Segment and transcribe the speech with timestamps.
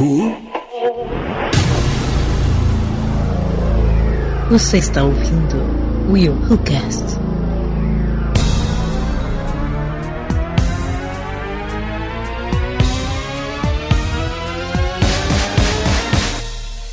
[0.00, 0.32] Who?
[4.48, 5.56] Você está ouvindo
[6.08, 7.18] Will Who Cast.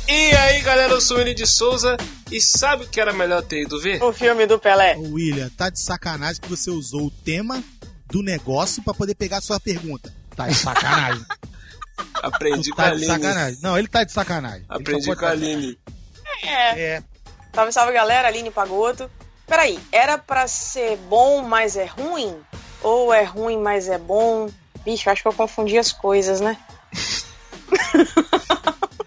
[0.08, 1.96] E aí galera, eu sou o de Souza
[2.32, 4.02] e sabe o que era melhor ter ido ver?
[4.02, 4.96] O filme do Pelé.
[4.96, 7.62] Ô, William, tá de sacanagem que você usou o tema
[8.10, 10.12] do negócio pra poder pegar a sua pergunta.
[10.34, 11.24] Tá de sacanagem.
[12.26, 13.06] Aprendi com a tá Aline.
[13.06, 13.58] sacanagem.
[13.62, 14.64] Não, ele tá de sacanagem.
[14.68, 15.78] Aprendi com a Aline.
[16.42, 16.80] É.
[16.80, 17.02] É.
[17.54, 19.10] Salve, salve galera, Aline Pagoto.
[19.46, 22.36] Peraí, era pra ser bom, mas é ruim?
[22.82, 24.48] Ou é ruim, mas é bom?
[24.84, 26.56] Bicho, acho que eu confundi as coisas, né?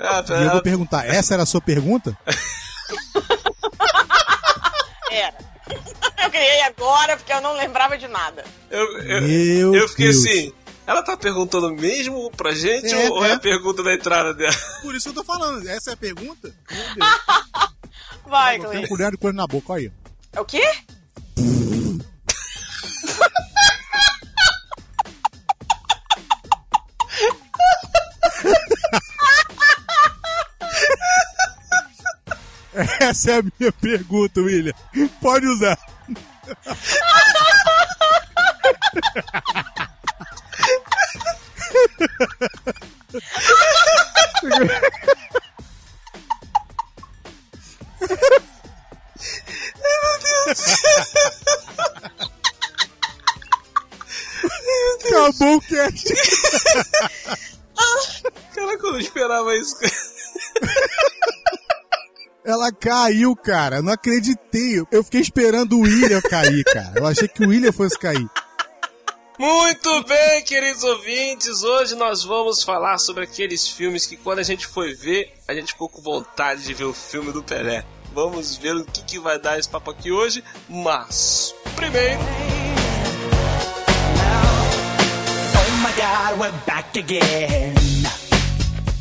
[0.02, 2.18] Ah, E eu vou perguntar, essa era a sua pergunta?
[5.12, 5.34] Era.
[6.24, 8.46] Eu criei agora porque eu não lembrava de nada.
[8.70, 10.26] eu, eu, Meu eu fiquei Deus.
[10.26, 10.54] assim.
[10.90, 13.34] Ela tá perguntando mesmo pra gente É, ou é é.
[13.34, 14.52] a pergunta da entrada dela?
[14.82, 16.52] Por isso que eu tô falando, essa é a pergunta?
[18.26, 18.88] Vai, Eu tenho um Cleiton.
[18.96, 19.92] colher de coisa na boca, olha aí.
[20.34, 20.64] É o quê?
[33.00, 34.74] Essa é a minha pergunta, William.
[35.22, 35.78] Pode usar.
[55.00, 56.14] Acabou o cast.
[58.56, 59.76] Cara, que eu não esperava isso.
[62.46, 63.78] Ela caiu, cara.
[63.78, 64.84] Eu não acreditei.
[64.92, 66.94] Eu fiquei esperando o William cair, cara.
[67.00, 68.28] Eu achei que o William fosse cair.
[69.40, 71.64] Muito bem, queridos ouvintes.
[71.64, 75.72] Hoje nós vamos falar sobre aqueles filmes que quando a gente foi ver, a gente
[75.72, 77.86] ficou com vontade de ver o filme do Pelé.
[78.14, 82.60] Vamos ver o que, que vai dar esse papo aqui hoje, mas primeiro Oh.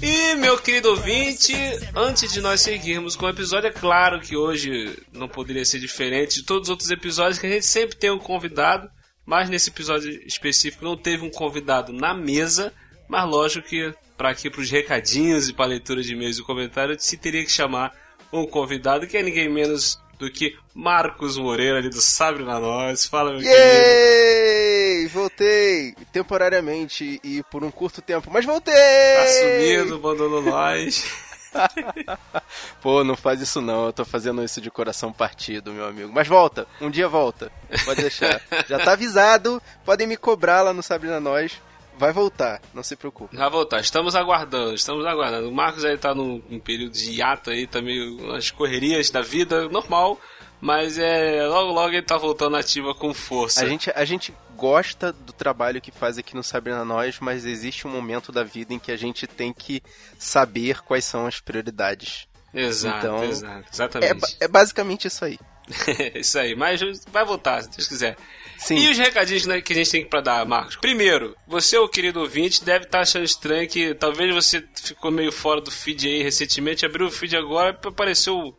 [0.00, 1.52] E meu querido ouvinte,
[1.96, 6.36] antes de nós seguirmos com o episódio, é claro que hoje não poderia ser diferente
[6.36, 8.88] de todos os outros episódios, que a gente sempre tem um convidado,
[9.28, 12.72] mas nesse episódio específico não teve um convidado na mesa,
[13.06, 17.04] mas lógico que para aqui para os recadinhos e para leitura de e-mails e comentários
[17.04, 17.94] se teria que chamar
[18.32, 23.04] um convidado que é ninguém menos do que Marcos Moreira ali do Sabre na Nós.
[23.04, 23.54] Fala meu querido.
[23.54, 25.06] Yay!
[25.08, 28.74] Voltei temporariamente e por um curto tempo, mas voltei!
[28.74, 31.04] Tá sumido, abandonou nós.
[32.80, 36.10] Pô, não faz isso não, eu tô fazendo isso de coração partido, meu amigo.
[36.12, 37.50] Mas volta, um dia volta,
[37.84, 38.40] pode deixar.
[38.68, 41.60] Já tá avisado, podem me cobrar lá no Sabrina Nós,
[41.98, 43.36] vai voltar, não se preocupe.
[43.36, 45.48] Já voltar, estamos aguardando, estamos aguardando.
[45.48, 49.20] O Marcos aí tá num, num período de hiato aí, tá meio nas correrias da
[49.20, 50.18] vida, normal,
[50.60, 53.62] mas é logo logo ele tá voltando ativa com força.
[53.64, 57.86] A gente, a gente gosta do trabalho que faz aqui no Sabrina Nós, mas existe
[57.86, 59.82] um momento da vida em que a gente tem que
[60.18, 62.26] saber quais são as prioridades.
[62.52, 64.14] Exato, Então, exato, É, exatamente.
[64.20, 65.38] ba- é basicamente isso aí.
[66.16, 66.80] isso aí, mas
[67.12, 68.16] vai voltar, se Deus quiser.
[68.56, 68.78] Sim.
[68.78, 70.76] E os recadinhos né, que a gente tem pra dar, Marcos?
[70.76, 75.60] Primeiro, você, o querido ouvinte, deve estar achando estranho que talvez você ficou meio fora
[75.60, 78.58] do feed aí recentemente, abriu o feed agora e apareceu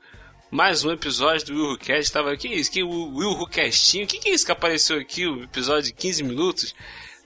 [0.51, 2.11] mais um episódio do Will Who Cast.
[2.11, 2.71] Tava, que isso?
[2.71, 4.07] Que o Will Who Castinho?
[4.07, 6.75] Que que é isso que apareceu aqui, o episódio de 15 minutos?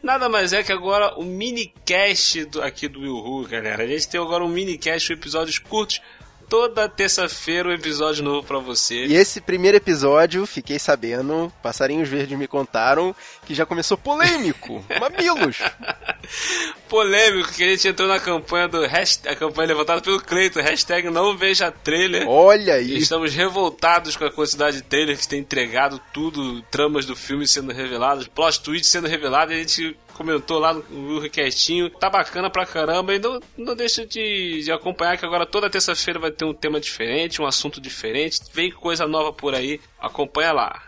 [0.01, 3.83] Nada mais é que agora o minicast do, aqui do Will Who, galera.
[3.83, 6.01] A gente tem agora um minicast, episódios curtos.
[6.49, 9.05] Toda terça-feira um episódio novo pra você.
[9.05, 13.15] E esse primeiro episódio, fiquei sabendo, passarinhos verdes me contaram,
[13.45, 14.83] que já começou polêmico.
[14.99, 15.57] Mamilos!
[16.87, 21.09] polêmico que a gente entrou na campanha do hashtag, a campanha levantada pelo Cleiton, hashtag
[21.09, 22.27] não veja trailer.
[22.27, 22.97] Olha aí!
[22.97, 27.73] Estamos revoltados com a quantidade de trailer que tem entregado tudo, tramas do filme sendo
[27.73, 32.65] reveladas, plot twist sendo revelado, e a gente comentou lá no requestinho, tá bacana pra
[32.65, 36.53] caramba, e não, não deixa de, de acompanhar que agora toda terça-feira vai ter um
[36.53, 40.83] tema diferente, um assunto diferente, vem coisa nova por aí, acompanha lá.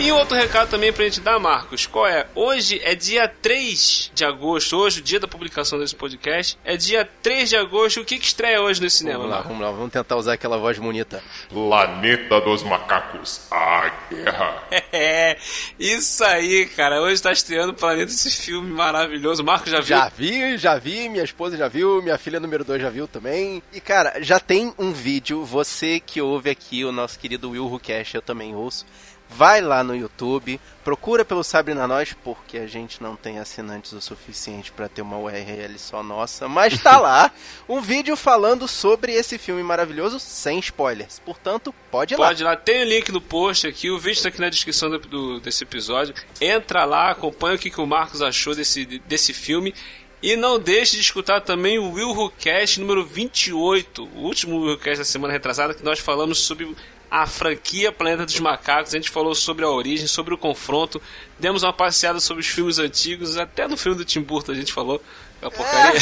[0.00, 2.26] E outro recado também pra gente dar, Marcos, qual é?
[2.34, 7.06] Hoje é dia 3 de agosto, hoje, o dia da publicação desse podcast, é dia
[7.22, 9.92] 3 de agosto, o que que estreia hoje no cinema, Vamos lá, vamos lá, vamos
[9.92, 11.22] tentar usar aquela voz bonita.
[11.50, 14.62] Planeta dos Macacos, a guerra.
[14.92, 15.36] É,
[15.78, 19.86] isso aí, cara, hoje tá estreando o Planeta, esse filme maravilhoso, Marcos já viu?
[19.86, 23.62] Já vi, já vi, minha esposa já viu, minha filha número 2 já viu também.
[23.72, 28.14] E cara, já tem um vídeo, você que ouve aqui o nosso querido Will Cash,
[28.14, 28.84] eu também ouço.
[29.32, 34.00] Vai lá no YouTube, procura pelo Sabrina Nós, porque a gente não tem assinantes o
[34.00, 37.30] suficiente para ter uma URL só nossa, mas tá lá
[37.68, 41.20] um vídeo falando sobre esse filme maravilhoso sem spoilers.
[41.24, 42.26] Portanto, pode ir lá.
[42.28, 44.90] Pode ir lá, tem o link no post aqui, o vídeo tá aqui na descrição
[44.90, 46.14] do, do- desse episódio.
[46.40, 49.74] Entra lá, acompanha o que, que o Marcos achou desse, desse filme.
[50.22, 54.72] E não deixe de escutar também o Will Who Cast número 28, o último Will
[54.72, 56.76] Who Cast da semana retrasada, que nós falamos sobre
[57.10, 58.94] a franquia Planeta dos Macacos.
[58.94, 61.02] A gente falou sobre a origem, sobre o confronto,
[61.38, 64.72] demos uma passeada sobre os filmes antigos, até no filme do Tim Burton a gente
[64.72, 65.02] falou.
[65.42, 66.00] A porcaria.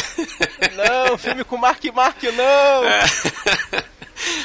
[0.75, 2.83] Não, filme com Mark Mark, não!
[2.83, 3.03] É.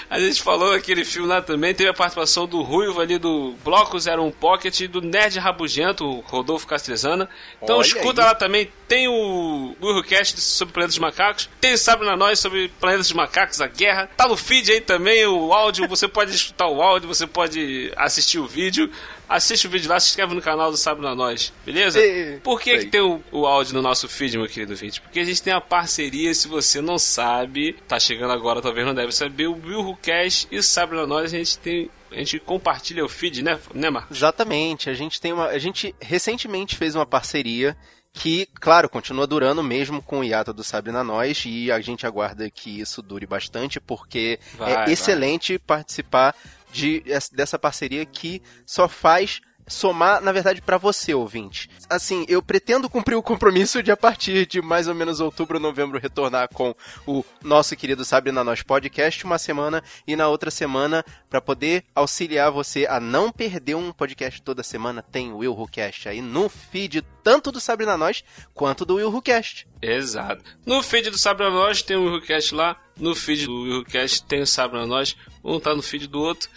[0.09, 3.97] A gente falou aquele filme lá também, teve a participação do Ruivo ali do Bloco
[3.97, 7.29] 01 Pocket e do Nerd Rabugento, o Rodolfo Castrezana.
[7.63, 8.29] Então Olha escuta aí.
[8.29, 12.69] lá também, tem o Willcast sobre Planeta dos Macacos, tem o Sabe na Nós sobre
[12.81, 14.09] Planeta dos Macacos, a guerra.
[14.17, 18.39] Tá no feed aí também o áudio, você pode escutar o áudio, você pode assistir
[18.39, 18.91] o vídeo.
[19.29, 21.99] Assiste o vídeo lá, se inscreve no canal do Sabe na Nós, beleza?
[21.99, 25.03] E- Por que, que tem o, o áudio no nosso feed, meu querido vídeo?
[25.03, 28.95] Porque a gente tem a parceria, se você não sabe, tá chegando agora, talvez não
[28.95, 31.91] deve saber, o Will Who Cash e Sabe na Nós, a gente tem.
[32.13, 34.17] A gente compartilha o feed, né, né, Marcos?
[34.17, 35.47] Exatamente, a gente tem uma.
[35.47, 37.77] A gente recentemente fez uma parceria
[38.13, 42.49] que, claro, continua durando mesmo com o hiato do Sabrina Nós e a gente aguarda
[42.49, 44.93] que isso dure bastante porque Vai, é vai.
[44.93, 46.33] excelente participar
[46.75, 51.71] de, dessa parceria que só faz somar, na verdade, para você, ouvinte.
[51.89, 55.99] Assim, eu pretendo cumprir o compromisso de a partir de mais ou menos outubro, novembro
[55.99, 56.75] retornar com
[57.07, 62.51] o nosso querido Sabrina Nós podcast uma semana e na outra semana para poder auxiliar
[62.51, 66.49] você a não perder um podcast toda semana, tem o Will Who Cast aí no
[66.49, 68.23] feed tanto do Sabrina Nós
[68.53, 69.67] quanto do Will Who Cast.
[69.81, 70.45] Exato.
[70.65, 74.41] No feed do Sabe na Nós tem o Willcast lá, no feed do Willcast tem
[74.41, 76.49] o Sabe na Nós, um tá no feed do outro.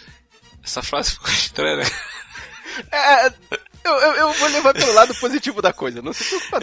[0.63, 1.83] Essa frase ficou estranha, né?
[2.91, 3.27] É,
[3.83, 6.59] eu, eu, eu vou levar pelo lado positivo da coisa, não se preocupa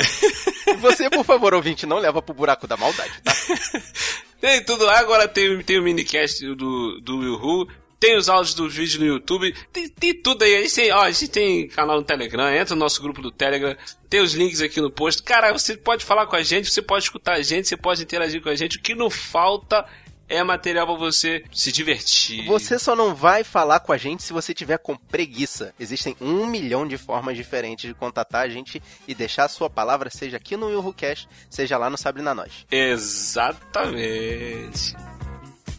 [0.79, 3.33] você, por favor, ouvinte, não leva pro buraco da maldade, tá?
[4.41, 7.69] Tem tudo lá, agora tem, tem o minicast do, do Will Who,
[7.99, 10.57] tem os áudios dos vídeos no YouTube, tem, tem tudo aí.
[10.57, 13.31] A gente, tem, ó, a gente tem canal no Telegram, entra no nosso grupo do
[13.31, 13.75] Telegram,
[14.11, 15.23] tem os links aqui no post.
[15.23, 18.43] Cara, você pode falar com a gente, você pode escutar a gente, você pode interagir
[18.43, 18.77] com a gente.
[18.77, 19.87] O que não falta
[20.29, 22.47] é material pra você se divertir.
[22.47, 25.75] Você só não vai falar com a gente se você tiver com preguiça.
[25.79, 30.11] Existem um milhão de formas diferentes de contatar a gente e deixar a sua palavra,
[30.11, 32.67] seja aqui no YouHoCast, seja lá no Sabrina Nós.
[32.71, 34.25] Exatamente.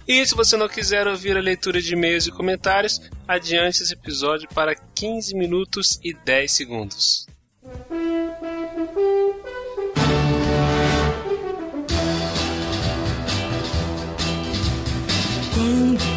[0.07, 4.47] E se você não quiser ouvir a leitura de e-mails e comentários, adiante esse episódio
[4.53, 7.25] para 15 minutos e 10 segundos.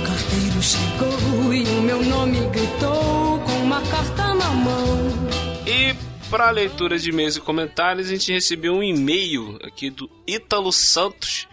[0.05, 5.29] Carteiro chegou e o meu nome gritou com uma carta na mão.
[5.67, 5.95] E
[6.31, 11.49] para leitura de e-mails e comentários, a gente recebeu um e-mail aqui do Ítalo Santos.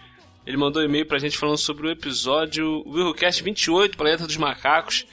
[0.45, 5.05] Ele mandou um e-mail pra gente falando sobre o episódio Willcast 28, Planeta dos Macacos.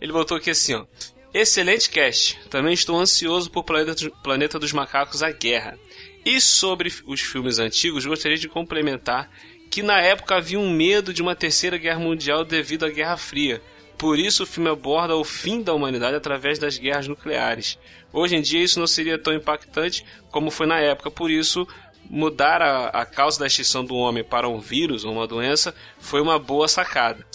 [0.00, 0.86] Ele botou aqui assim, ó.
[1.34, 2.38] Excelente cast.
[2.50, 5.78] Também estou ansioso por Planeta dos Macacos A Guerra.
[6.24, 9.30] E sobre os filmes antigos, gostaria de complementar
[9.72, 13.62] que na época havia um medo de uma terceira guerra mundial devido à Guerra Fria.
[13.96, 17.78] Por isso o filme aborda o fim da humanidade através das guerras nucleares.
[18.12, 21.66] Hoje em dia isso não seria tão impactante como foi na época, por isso
[22.04, 26.20] mudar a, a causa da extinção do homem para um vírus ou uma doença foi
[26.20, 27.26] uma boa sacada.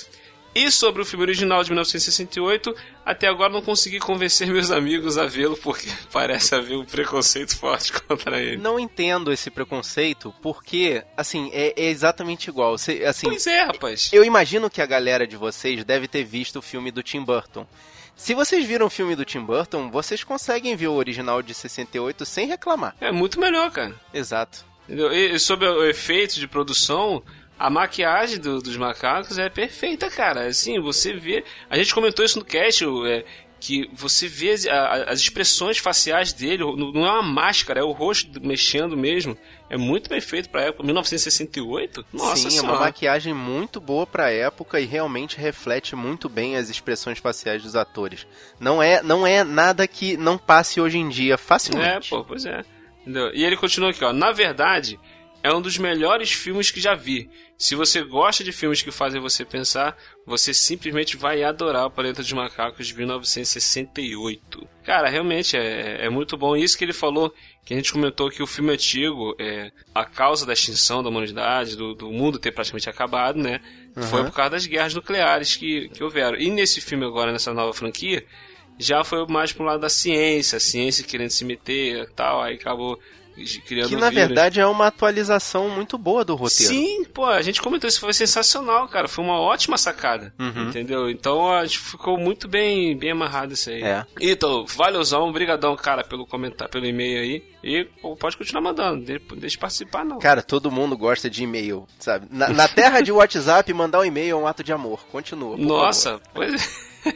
[0.57, 5.27] E sobre o filme original de 1968, até agora não consegui convencer meus amigos a
[5.27, 8.57] vê-lo porque parece haver um preconceito forte contra ele.
[8.57, 12.75] Não entendo esse preconceito porque, assim, é, é exatamente igual.
[12.75, 14.09] Você, assim, Pois é, rapaz.
[14.11, 17.67] Eu imagino que a galera de vocês deve ter visto o filme do Tim Burton.
[18.15, 22.25] Se vocês viram o filme do Tim Burton, vocês conseguem ver o original de 68
[22.25, 22.95] sem reclamar.
[22.99, 23.93] É muito melhor, cara.
[24.11, 24.65] Exato.
[24.85, 25.13] Entendeu?
[25.13, 27.21] E sobre o efeito de produção,
[27.59, 30.47] a maquiagem do- dos macacos é perfeita, cara.
[30.47, 31.43] Assim, você vê.
[31.69, 33.25] A gente comentou isso no cast, é,
[33.59, 34.65] que você vê as,
[35.07, 39.35] as expressões faciais dele, não é uma máscara, é o rosto mexendo mesmo.
[39.69, 40.83] É muito bem feito pra época.
[40.83, 42.05] 1968?
[42.13, 42.71] Nossa Sim, é senhora.
[42.71, 47.75] uma maquiagem muito boa pra época e realmente reflete muito bem as expressões faciais dos
[47.75, 48.25] atores.
[48.59, 52.09] Não é, não é nada que não passe hoje em dia É, facilmente.
[52.09, 52.63] pô, pois é.
[53.01, 53.31] Entendeu?
[53.33, 54.13] E ele continua aqui, ó.
[54.13, 54.99] Na verdade,
[55.47, 57.29] é um dos melhores filmes que já vi.
[57.57, 62.21] Se você gosta de filmes que fazem você pensar, você simplesmente vai adorar o Planeta
[62.21, 64.67] dos Macacos de 1968.
[64.83, 66.55] Cara, realmente é, é muito bom.
[66.55, 67.33] Isso que ele falou,
[67.65, 71.77] que a gente comentou que o filme antigo, é, a causa da extinção da humanidade,
[71.77, 73.61] do, do mundo ter praticamente acabado, né?
[74.09, 76.37] Foi por causa das guerras nucleares que, que houveram.
[76.37, 78.23] E nesse filme agora, nessa nova franquia,
[78.77, 82.55] já foi mais pro lado da ciência, a ciência querendo se meter e tal, aí
[82.55, 82.99] acabou
[83.65, 84.27] criando Que na vírus.
[84.27, 86.73] verdade é uma atualização muito boa do roteiro.
[86.73, 89.07] Sim, pô, a gente comentou isso, foi sensacional, cara.
[89.07, 90.33] Foi uma ótima sacada.
[90.39, 90.69] Uhum.
[90.69, 91.09] Entendeu?
[91.09, 93.81] Então a gente ficou muito bem, bem amarrado isso aí.
[93.83, 94.05] É.
[94.19, 97.43] Então, valeuzão, brigadão, cara, pelo comentário, pelo e-mail aí.
[97.63, 100.19] E pô, pode continuar mandando, de- deixa participar, não.
[100.19, 102.27] Cara, todo mundo gosta de e-mail, sabe?
[102.31, 105.05] Na, na terra de WhatsApp, mandar um e-mail é um ato de amor.
[105.11, 105.57] Continua.
[105.57, 105.67] por favor.
[105.83, 106.53] Nossa, pois
[107.05, 107.07] é.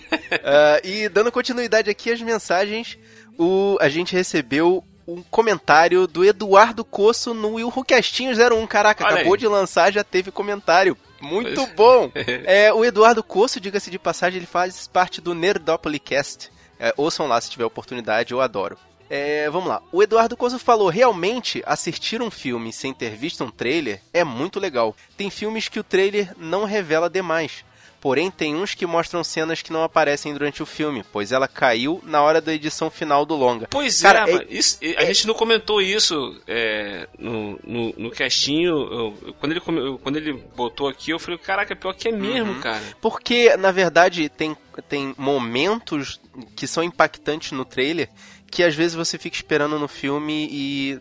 [0.43, 2.97] Ah, e dando continuidade aqui às mensagens,
[3.37, 8.67] o, a gente recebeu um comentário do Eduardo Coço no Will Castinho 01.
[8.67, 9.39] Caraca, Olha acabou aí.
[9.39, 10.97] de lançar, já teve comentário.
[11.19, 12.11] Muito bom!
[12.45, 16.49] É, o Eduardo Coço, diga-se de passagem, ele faz parte do Nerdopolicast.
[16.79, 18.77] É, ouçam lá se tiver oportunidade, eu adoro.
[19.13, 19.81] É, vamos lá.
[19.91, 24.57] O Eduardo Coso falou: realmente, assistir um filme sem ter visto um trailer é muito
[24.57, 24.95] legal.
[25.17, 27.65] Tem filmes que o trailer não revela demais.
[28.01, 32.01] Porém, tem uns que mostram cenas que não aparecem durante o filme, pois ela caiu
[32.03, 33.67] na hora da edição final do longa.
[33.69, 38.71] Pois Cara, é, é- isso- a gente não comentou isso é, no, no, no castinho.
[38.71, 42.11] eu- eu- quando, ele, eu- quando ele botou aqui, eu falei, caraca, pior que é
[42.11, 42.59] mesmo, Uhum.
[42.59, 42.81] cara.
[42.99, 44.57] Porque, na verdade, tem,
[44.89, 46.19] tem momentos
[46.55, 48.09] que são impactantes no trailer
[48.49, 50.99] que às vezes você fica esperando no filme e.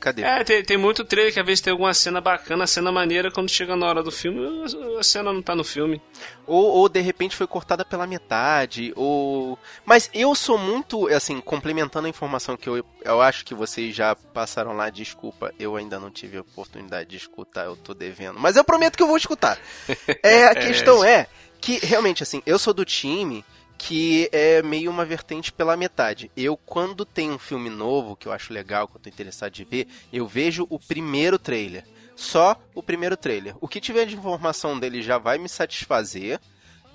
[0.00, 0.22] Cadê?
[0.22, 3.48] É, tem, tem muito trailer que às vezes tem alguma cena bacana, cena maneira, quando
[3.50, 4.64] chega na hora do filme,
[4.98, 6.00] a- cena não tá no filme.
[6.46, 9.58] Ou, ou de repente foi cortada pela metade, ou.
[9.84, 14.14] Mas eu sou muito, assim, complementando a informação que eu, eu acho que vocês já
[14.14, 18.38] passaram lá, desculpa, eu ainda não tive a oportunidade de escutar, eu tô devendo.
[18.38, 19.58] Mas eu prometo que eu vou escutar.
[20.22, 21.26] É, a questão é
[21.60, 23.44] que, realmente, assim, eu sou do time
[23.78, 26.30] que é meio uma vertente pela metade.
[26.36, 29.64] Eu, quando tem um filme novo que eu acho legal, que eu tô interessado de
[29.64, 31.84] ver, eu vejo o primeiro trailer.
[32.16, 33.54] Só o primeiro trailer.
[33.60, 36.40] O que tiver de informação dele já vai me satisfazer.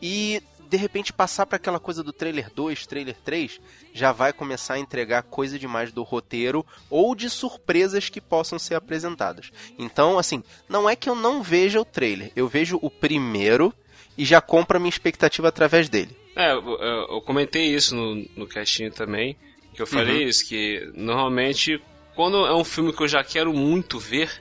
[0.02, 3.62] E de repente passar para aquela coisa do trailer 2, trailer 3,
[3.94, 8.76] já vai começar a entregar coisa demais do roteiro ou de surpresas que possam ser
[8.76, 9.52] apresentadas.
[9.78, 13.72] Então, assim, não é que eu não veja o trailer, eu vejo o primeiro
[14.18, 16.23] e já compro a minha expectativa através dele.
[16.36, 19.38] É, eu, comentei isso no, no castinho também,
[19.74, 20.30] que eu falei Uhum.
[20.30, 21.80] isso, que normalmente,
[22.16, 24.32] quando é um filme que eu já quero muito ver,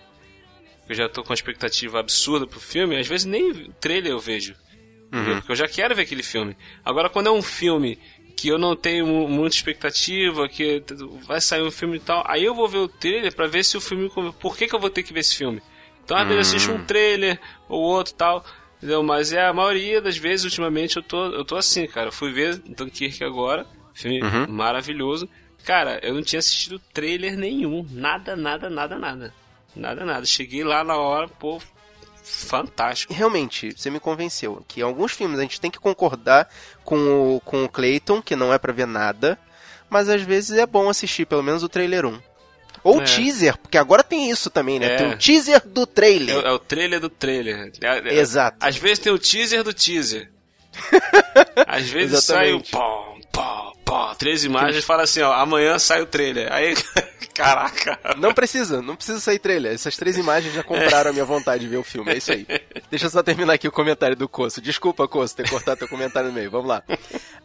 [0.89, 4.55] eu já tô com uma expectativa absurda pro filme, às vezes nem trailer eu vejo.
[5.09, 5.35] entendeu?
[5.37, 6.57] Porque eu já quero ver aquele filme.
[6.85, 7.99] Agora, quando é um filme
[8.35, 10.83] que eu não tenho mu- muita expectativa, que
[11.27, 13.77] vai sair um filme e tal, aí eu vou ver o trailer pra ver se
[13.77, 14.11] o filme.
[14.41, 15.61] Por que, que eu vou ter que ver esse filme?
[16.03, 18.45] Então, às vezes eu assisto um trailer ou outro e tal.
[18.83, 19.01] Entendeu?
[19.05, 22.09] Mas é a maioria das vezes, ultimamente, eu tô, eu tô assim, cara.
[22.09, 25.29] Eu fui ver Dunkirk agora, filme maravilhoso.
[25.65, 27.87] Cara, eu não tinha assistido trailer nenhum.
[27.93, 29.33] Nada, nada, nada, nada.
[29.77, 30.27] Nada, nada.
[30.27, 31.63] Cheguei lá na hora, pô,
[32.25, 33.15] fantástico.
[33.15, 36.49] Realmente, você me convenceu que alguns filmes a gente tem que concordar
[36.85, 39.39] com o, com o Clayton, que não é pra ver nada,
[39.89, 42.21] mas às vezes é bom assistir pelo menos o trailer 1.
[42.85, 43.05] Ou É.
[43.05, 44.95] teaser, porque agora tem isso também, né?
[44.95, 44.97] É.
[44.97, 46.37] Tem o teaser do É, trailer.
[46.45, 47.73] é o trailer do trailer.
[47.81, 48.57] É- é- Exato.
[48.61, 50.31] Às vezes tem o teaser do teaser.
[51.67, 54.15] Às vezes sai o pó, pó, pó.
[54.15, 56.53] Três imagens e fala assim, ó, amanhã sai o trailer.
[56.53, 56.75] Aí,
[57.35, 57.99] caraca.
[58.19, 59.73] Não precisa, não precisa sair trailer.
[59.73, 62.13] Essas três imagens já compraram a minha vontade de ver o filme.
[62.13, 62.47] É isso aí.
[62.91, 64.61] Deixa eu só terminar aqui o comentário do Coço.
[64.61, 66.51] Desculpa, Coço, ter cortado teu comentário no meio.
[66.51, 66.83] Vamos lá.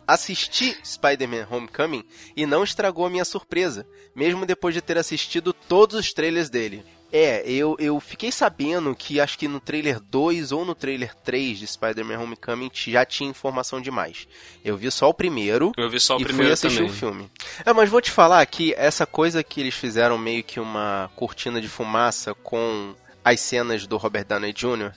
[0.05, 2.03] Assisti Spider-Man Homecoming
[2.35, 6.85] e não estragou a minha surpresa, mesmo depois de ter assistido todos os trailers dele.
[7.11, 11.59] É, eu, eu fiquei sabendo que acho que no trailer 2 ou no trailer 3
[11.59, 14.27] de Spider-Man Homecoming já tinha informação demais.
[14.63, 16.91] Eu vi só o primeiro Eu vi só o e fui primeiro assistir também.
[16.91, 17.31] o filme.
[17.65, 21.61] É, mas vou te falar que essa coisa que eles fizeram meio que uma cortina
[21.61, 24.91] de fumaça com as cenas do Robert Downey Jr.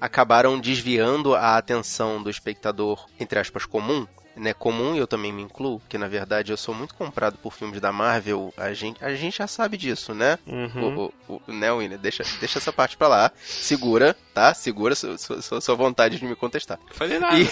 [0.00, 4.06] acabaram desviando a atenção do espectador, entre aspas, comum.
[4.36, 7.52] Né, comum e eu também me incluo, que na verdade eu sou muito comprado por
[7.52, 10.38] filmes da Marvel, a gente, a gente já sabe disso, né?
[10.46, 10.96] Uhum.
[10.96, 11.98] O, o, o, né, William?
[11.98, 13.32] Deixa, deixa essa parte pra lá.
[13.44, 14.54] Segura, tá?
[14.54, 16.78] Segura sua, sua, sua vontade de me contestar.
[16.92, 17.36] Falei nada.
[17.38, 17.48] E,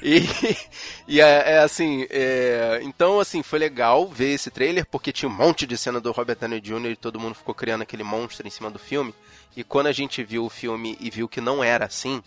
[0.00, 0.56] e,
[1.08, 5.34] e é, é assim, é, então assim, foi legal ver esse trailer, porque tinha um
[5.34, 6.90] monte de cena do Robert Downey Jr.
[6.92, 9.12] e todo mundo ficou criando aquele monstro em cima do filme.
[9.56, 12.22] E quando a gente viu o filme e viu que não era assim,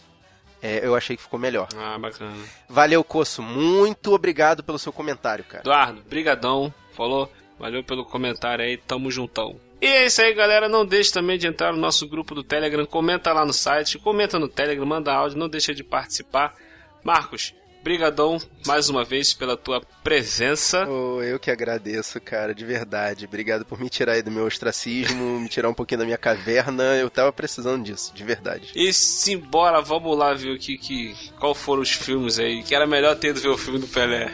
[0.62, 1.68] é, eu achei que ficou melhor.
[1.76, 2.36] Ah, bacana.
[2.68, 5.62] Valeu, Coço, muito obrigado pelo seu comentário, cara.
[5.62, 9.60] Eduardo, brigadão, falou, valeu pelo comentário aí, tamo juntão.
[9.80, 12.86] E é isso aí, galera, não deixe também de entrar no nosso grupo do Telegram,
[12.86, 16.56] comenta lá no site, comenta no Telegram, manda áudio, não deixa de participar.
[17.04, 17.54] Marcos,
[17.88, 20.86] brigadão mais uma vez pela tua presença.
[20.89, 23.24] Oh, eu que agradeço, cara, de verdade.
[23.24, 26.84] Obrigado por me tirar aí do meu ostracismo, me tirar um pouquinho da minha caverna.
[26.98, 28.74] Eu tava precisando disso, de verdade.
[28.75, 32.62] E simbora, vamos lá ver o que, que qual foram os filmes aí.
[32.62, 34.29] Que era melhor ter ido ver o filme do Pelé.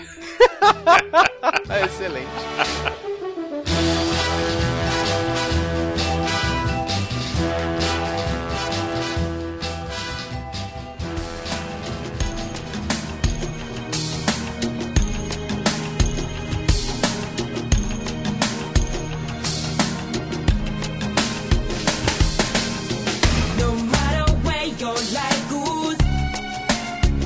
[1.85, 3.12] Excelente.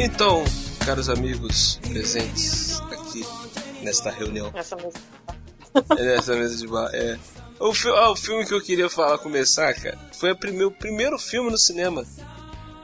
[0.08, 0.44] Então,
[0.86, 3.26] caros amigos presentes aqui
[3.84, 5.02] nesta reunião, Essa música.
[5.98, 7.18] nessa mesa de bar, é.
[7.60, 11.18] O, fi- ah, o filme que eu queria falar, começar, cara, foi o primeiro, primeiro
[11.20, 12.06] filme no cinema.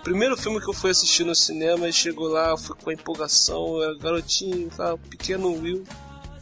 [0.03, 3.77] Primeiro filme que eu fui assistir no cinema e chegou lá, fui com a empolgação,
[3.77, 5.83] eu era garotinho, lá, pequeno Will,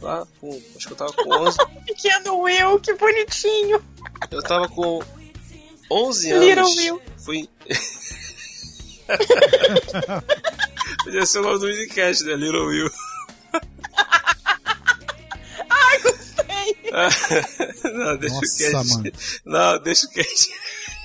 [0.00, 3.80] lá, com, acho que eu tava com 11, Pequeno Will, que bonitinho.
[4.30, 5.00] eu tava com
[5.90, 6.44] 11 anos.
[6.48, 7.02] Little Will.
[7.24, 7.48] Fui.
[11.04, 12.34] Podia ser o nome do minicast, né?
[12.34, 12.90] Little Will.
[15.70, 16.76] Ai, gostei.
[17.92, 18.90] não, deixa Nossa, o cast.
[18.90, 19.12] mano.
[19.44, 20.50] Não, deixa o cast.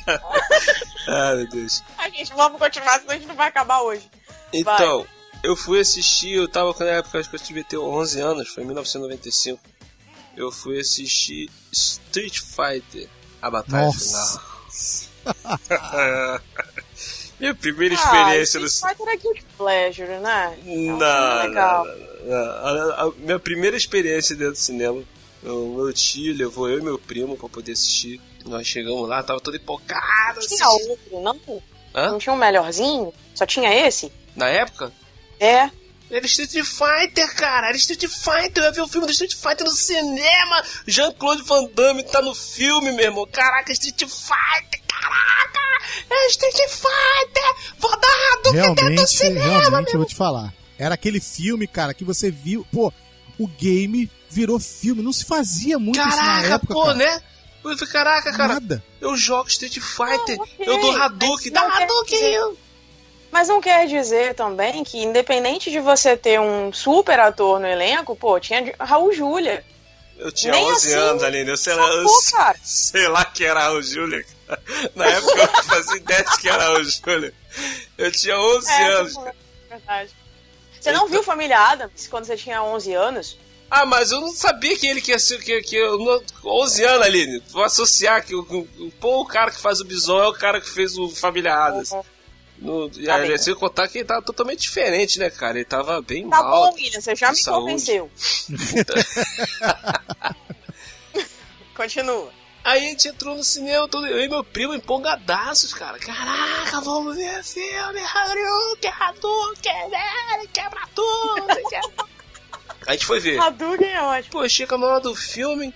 [1.07, 1.84] ah, meu Deus.
[1.98, 4.10] Ai, gente, vamos continuar, senão a gente não vai acabar hoje.
[4.53, 5.05] Então,
[5.43, 8.65] eu fui assistir, eu tava na época, acho que eu ter 11 anos, foi em
[8.65, 9.62] 1995.
[10.36, 13.07] Eu fui assistir Street Fighter,
[13.41, 14.39] a batalha Nossa.
[14.39, 14.57] final.
[17.39, 20.58] Minha primeira Ah, experiência no Street Fighter é Guilty Pleasure, né?
[20.60, 21.86] Um filme Não, legal.
[21.86, 22.91] não, não, não.
[22.94, 25.03] A, a- minha primeira experiência dentro do cinema,
[25.44, 28.20] o meu tio levou eu e meu primo pra poder assistir.
[28.46, 30.39] Nós chegamos lá, tava todo empolgado.
[30.39, 30.89] Tinha assistindo.
[30.89, 31.62] outro, não?
[31.94, 32.12] Hã?
[32.12, 33.13] Não tinha um melhorzinho?
[33.36, 34.12] Só tinha esse?
[34.36, 34.91] Na época?
[35.39, 35.70] É.
[36.10, 37.67] Era Street Fighter, cara!
[37.67, 38.63] Era Street Fighter!
[38.63, 40.63] Eu ia ver o filme do Street Fighter no cinema!
[40.88, 43.27] Jean-Claude Van Damme tá no filme, meu irmão!
[43.29, 44.82] Caraca, Street Fighter!
[45.01, 45.59] Caraca!
[46.09, 47.55] É Street Fighter!
[47.79, 50.53] Vou dar Hadouken dentro do Realmente, cinema, realmente, eu vou te falar.
[50.79, 52.65] Era aquele filme, cara, que você viu.
[52.71, 52.91] Pô,
[53.39, 55.01] o game virou filme.
[55.01, 56.73] Não se fazia muito isso na Caraca, época.
[56.73, 56.93] pô, cara.
[56.95, 57.21] né?
[57.63, 58.83] Eu falei, caraca, cara, Nada.
[59.01, 62.19] eu jogo Street Fighter, Não, ok, eu dou Hadouken, mas dá não quer Hadouken!
[62.33, 62.57] eu-
[63.29, 68.15] Mas não quer dizer também que, independente de você ter um super ator no elenco,
[68.15, 69.65] pô, tinha Raul Júlia.
[70.17, 73.81] Eu tinha Nem 11 assim, anos, Aline, eu sei lá, sei lá que era o
[73.81, 74.25] Júlia.
[74.95, 77.33] Na época eu fazia ideia de que era o Júlia.
[77.97, 79.13] Eu tinha 11 É, anos.
[79.13, 79.36] falando,
[79.69, 80.12] verdade.
[80.79, 83.38] Você não viu Família Adams quando você tinha 11 anos?
[83.69, 85.43] Ah, mas eu não sabia que ele que ia ser.
[85.43, 87.43] Que, que eu, não- 11 anos, Aline.
[87.49, 88.45] Vou associar que o,
[89.01, 91.91] pô, o cara que faz o Bison é o cara que fez o Família Adams.
[92.60, 93.38] No, e Tá aí, bem.
[93.38, 95.57] sem contar que ele tava totalmente diferente, né, cara?
[95.57, 96.69] Ele tava bem Tá mal.
[96.71, 97.62] bom, William, você já me Saúde.
[97.65, 98.10] convenceu.
[101.75, 102.31] Continua.
[102.69, 105.97] Aí a gente entrou no cinema, todo, eu e meu primo empolgadaços, cara.
[105.99, 110.47] Caraca, vamos ver filme, Hadouken, Hadouken, né?
[110.51, 111.47] quebra tudo.
[111.69, 112.06] quebra-
[112.86, 113.39] A gente foi ver.
[113.39, 114.32] Hadouken é ótimo.
[114.34, 115.73] Pô, chega na hora do filme,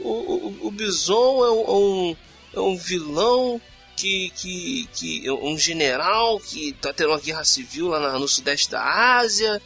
[0.00, 2.16] o, o, o Bison é um,
[2.54, 3.60] é um, é vilão
[3.96, 8.26] que, que, que é um general que tá tendo uma guerra civil lá na- no
[8.26, 8.82] sudeste da
[9.18, 9.62] Ásia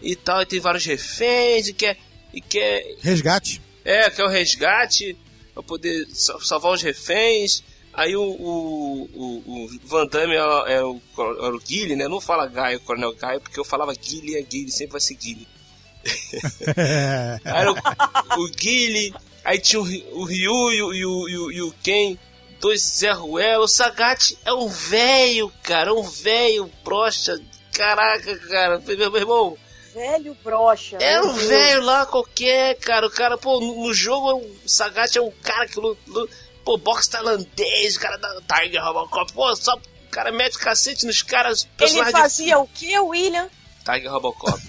[0.00, 1.96] e tal, e tem vários reféns e quer,
[2.32, 3.60] e quer Resgate.
[3.84, 5.16] é, que é o resgate
[5.56, 7.62] pra poder sa- salvar os reféns.
[7.94, 12.06] Aí o, o, o, o Van Damme é, é o, era o Guile, né?
[12.06, 15.48] Não fala Gaio, Coronel Gaio, porque eu falava Guile é Guile, sempre vai ser Guile.
[16.04, 17.76] Aí era o,
[18.42, 21.74] o Guile, aí tinha o, o Ryu e o, e o, e o, e o
[21.82, 22.18] Ken,
[22.60, 23.64] dois Zé Ruela.
[23.64, 27.40] O Sagat é um velho, cara, um velho brocha.
[27.72, 29.56] Caraca, cara, meu irmão,
[29.96, 30.98] Velho brocha.
[31.00, 33.06] é meu um velho lá qualquer, cara.
[33.06, 36.00] O cara, pô, no, jogo é o Sagat é um cara que luta.
[36.06, 36.32] luta-
[36.64, 39.32] Pô, boxe tailandês, o cara da Tiger Robocop.
[39.32, 41.62] Pô, só o cara mete cacete nos caras.
[41.62, 43.48] Ele personagens de fazia o que, William?
[43.84, 44.60] Tiger Robocop.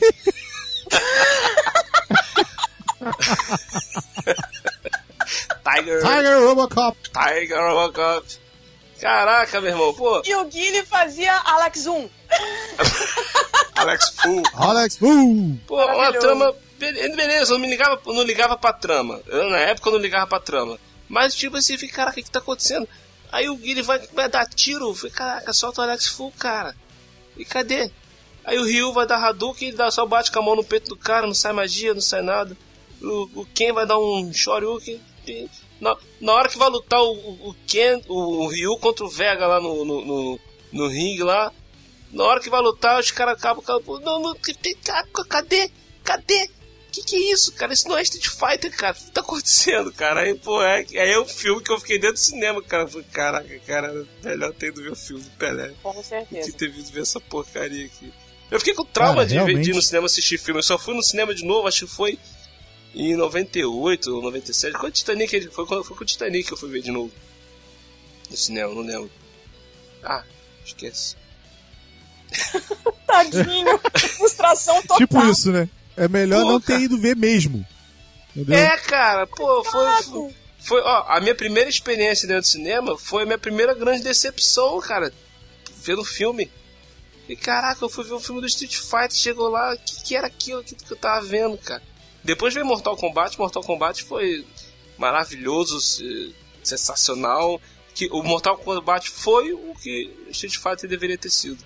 [5.64, 6.98] Tiger, Tiger Robocop.
[7.12, 8.26] Tiger Robocop.
[9.00, 12.10] Caraca, meu irmão, pô, E o Guile fazia Alex Zoom.
[13.78, 14.44] Alex Fu.
[14.56, 14.98] Alex.
[15.02, 15.58] Uh!
[15.68, 16.54] Pô, uma trama.
[16.80, 19.22] be- Beleza, eu não me ligava, não ligava pra trama.
[19.28, 20.80] Eu, na época eu não ligava pra trama.
[21.08, 22.88] Mas tipo assim, eu fiquei, caraca, o que, que tá acontecendo?
[23.32, 24.90] Aí o Guilherme vai, vai dar tiro.
[24.90, 26.76] Eu falei, caraca, solta o Alex Full, cara.
[27.38, 27.92] E cadê?
[28.44, 30.88] Aí o Ryu vai dar Hadouken, ele dá, só bate com a mão no peito
[30.90, 32.56] do cara, não sai magia, não sai nada.
[33.02, 35.02] O, o Ken vai dar um Shoryuken.
[35.82, 39.46] Na, na hora que vai lutar o, o, o Ken, o Ryu contra o Vega
[39.46, 40.40] lá no, no, no,
[40.72, 41.52] no ringue lá,
[42.12, 43.62] Na hora que vai lutar, os caras acabam.
[43.64, 45.70] acabam não, não, que- que- ca- cadê?
[46.04, 46.50] Cadê?
[46.92, 47.74] Que que é isso, cara?
[47.74, 48.96] Isso não é Street Fighter, cara.
[48.98, 50.22] O que tá acontecendo, cara?
[50.22, 52.84] Aí, pô, é, aí é um filme que eu fiquei dentro do cinema, cara.
[52.84, 55.74] Eu falei, caraca, cara, melhor ter ido ver o filme do Pelé.
[55.84, 56.52] Com que certeza.
[56.54, 58.12] ter vindo ver essa porcaria aqui.
[58.50, 60.60] Eu fiquei com trauma Cara, de, ver- de ir no cinema assistir filme.
[60.60, 62.18] Eu só fui no cinema de novo, acho que foi
[62.96, 64.72] em 98 ou 97.
[64.78, 66.90] Quando o Titanic ele- foi, quando- foi com o Titanic que eu fui ver de
[66.90, 67.12] novo.
[68.30, 69.12] No cinema, não lembro.
[70.02, 70.24] Ah,
[70.66, 71.16] esquece.
[73.08, 73.80] Tadinho.
[74.18, 74.98] Frustração total.
[74.98, 75.70] Tipo isso, né?
[75.96, 76.80] É melhor Pô, não cara.
[76.80, 77.66] ter ido ver mesmo.
[78.36, 78.58] Entendeu?
[78.60, 83.24] É, cara, pô, foi, foi, foi- ó, a minha primeira experiência dentro do cinema foi
[83.24, 85.12] a minha primeira grande decepção, cara,
[85.78, 86.52] vendo o filme.
[87.28, 90.16] E caraca, eu fui ver o filme do Street Fighter, chegou lá, o que, que
[90.16, 91.82] era aquilo, aquilo que eu tava vendo, cara?
[92.24, 94.46] Depois veio Mortal Kombat, Mortal Kombat foi
[94.98, 97.60] maravilhoso, se- sensacional.
[97.96, 101.58] Que o Mortal Kombat foi o que o Street Fighter deveria ter sido.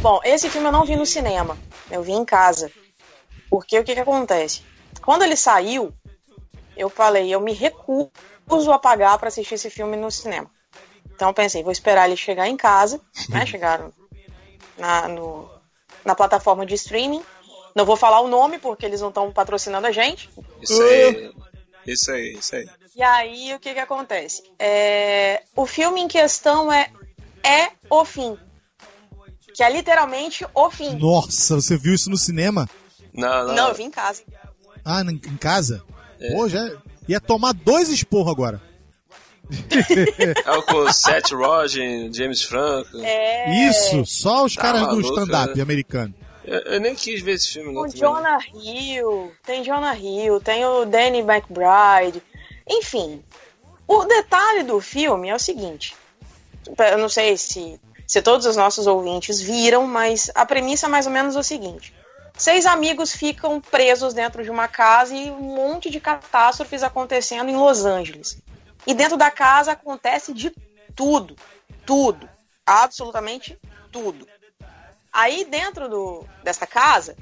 [0.00, 1.56] Bom, esse filme eu não vi no cinema.
[1.90, 2.70] Eu vi em casa.
[3.48, 4.62] Porque o que, que acontece?
[5.02, 5.92] Quando ele saiu,
[6.76, 8.10] eu falei, eu me recuso
[8.72, 10.50] a pagar pra assistir esse filme no cinema.
[11.14, 13.44] Então eu pensei, vou esperar ele chegar em casa, né?
[13.46, 13.90] Chegar
[14.78, 15.48] na, no-
[16.04, 17.22] na plataforma de streaming.
[17.74, 20.28] Não vou falar o nome porque eles não estão patrocinando a gente.
[20.60, 21.32] Isso aí,
[21.86, 22.68] isso aí, isso aí.
[22.94, 24.42] E aí o que que acontece?
[24.58, 26.90] É, o filme em questão é
[27.44, 28.36] é o fim,
[29.54, 30.96] que é literalmente o fim.
[30.96, 32.68] Nossa, você viu isso no cinema?
[33.12, 34.22] Não, não, Não, eu vi em casa.
[34.84, 35.82] Ah, em em casa?
[36.20, 36.32] É.
[36.32, 36.70] Pô, já
[37.08, 38.60] ia tomar dois esporros agora.
[40.46, 42.96] É o com o Seth Rogen, James Franco.
[43.02, 45.62] É, Isso, só os Tá caras do maluco, stand-up né?
[45.62, 46.14] americano.
[46.44, 47.82] Eu, eu nem quis ver esse filme, não.
[47.82, 47.88] O.
[47.88, 52.22] Jonah Hill, tem Jonah Hill, tem o Danny McBride.
[52.68, 53.22] Enfim,
[53.86, 55.94] o detalhe do filme é o seguinte:
[56.66, 61.06] eu não sei se, se todos os nossos ouvintes viram, mas a premissa é mais
[61.06, 61.94] ou menos o seguinte:
[62.36, 67.56] seis amigos ficam presos dentro de uma casa e um monte de catástrofes acontecendo em
[67.56, 68.38] Los Angeles.
[68.86, 70.52] E dentro da casa acontece de
[70.94, 71.36] tudo,
[71.86, 72.28] tudo,
[72.66, 73.58] absolutamente
[73.90, 74.26] tudo.
[75.12, 77.16] Aí dentro do, dessa casa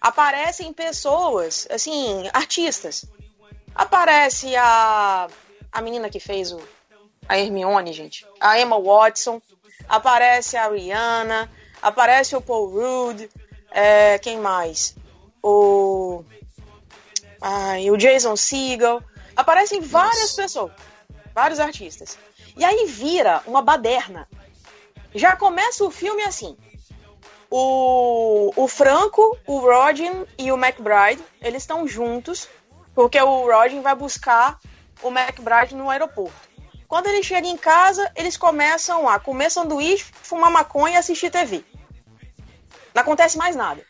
[0.00, 3.04] aparecem pessoas, assim, artistas.
[3.74, 5.28] Aparece a,
[5.70, 6.60] a menina que fez o,
[7.28, 9.40] a Hermione, gente, a Emma Watson.
[9.88, 11.50] Aparece a Rihanna.
[11.80, 13.28] Aparece o Paul Rudd.
[13.70, 14.96] é, quem mais?
[15.42, 16.24] O.
[17.40, 19.02] Ai, o Jason Segel.
[19.34, 20.72] Aparecem várias pessoas,
[21.34, 22.18] vários artistas.
[22.56, 24.28] E aí vira uma baderna.
[25.14, 26.56] Já começa o filme assim
[27.52, 32.48] o, o Franco, o Rodin e o McBride, eles estão juntos,
[32.94, 34.58] porque o Rodin vai buscar
[35.02, 36.51] o McBride no aeroporto.
[36.92, 41.64] Quando ele chega em casa, eles começam a comer sanduíche, fumar maconha e assistir TV.
[42.94, 43.82] Não acontece mais nada.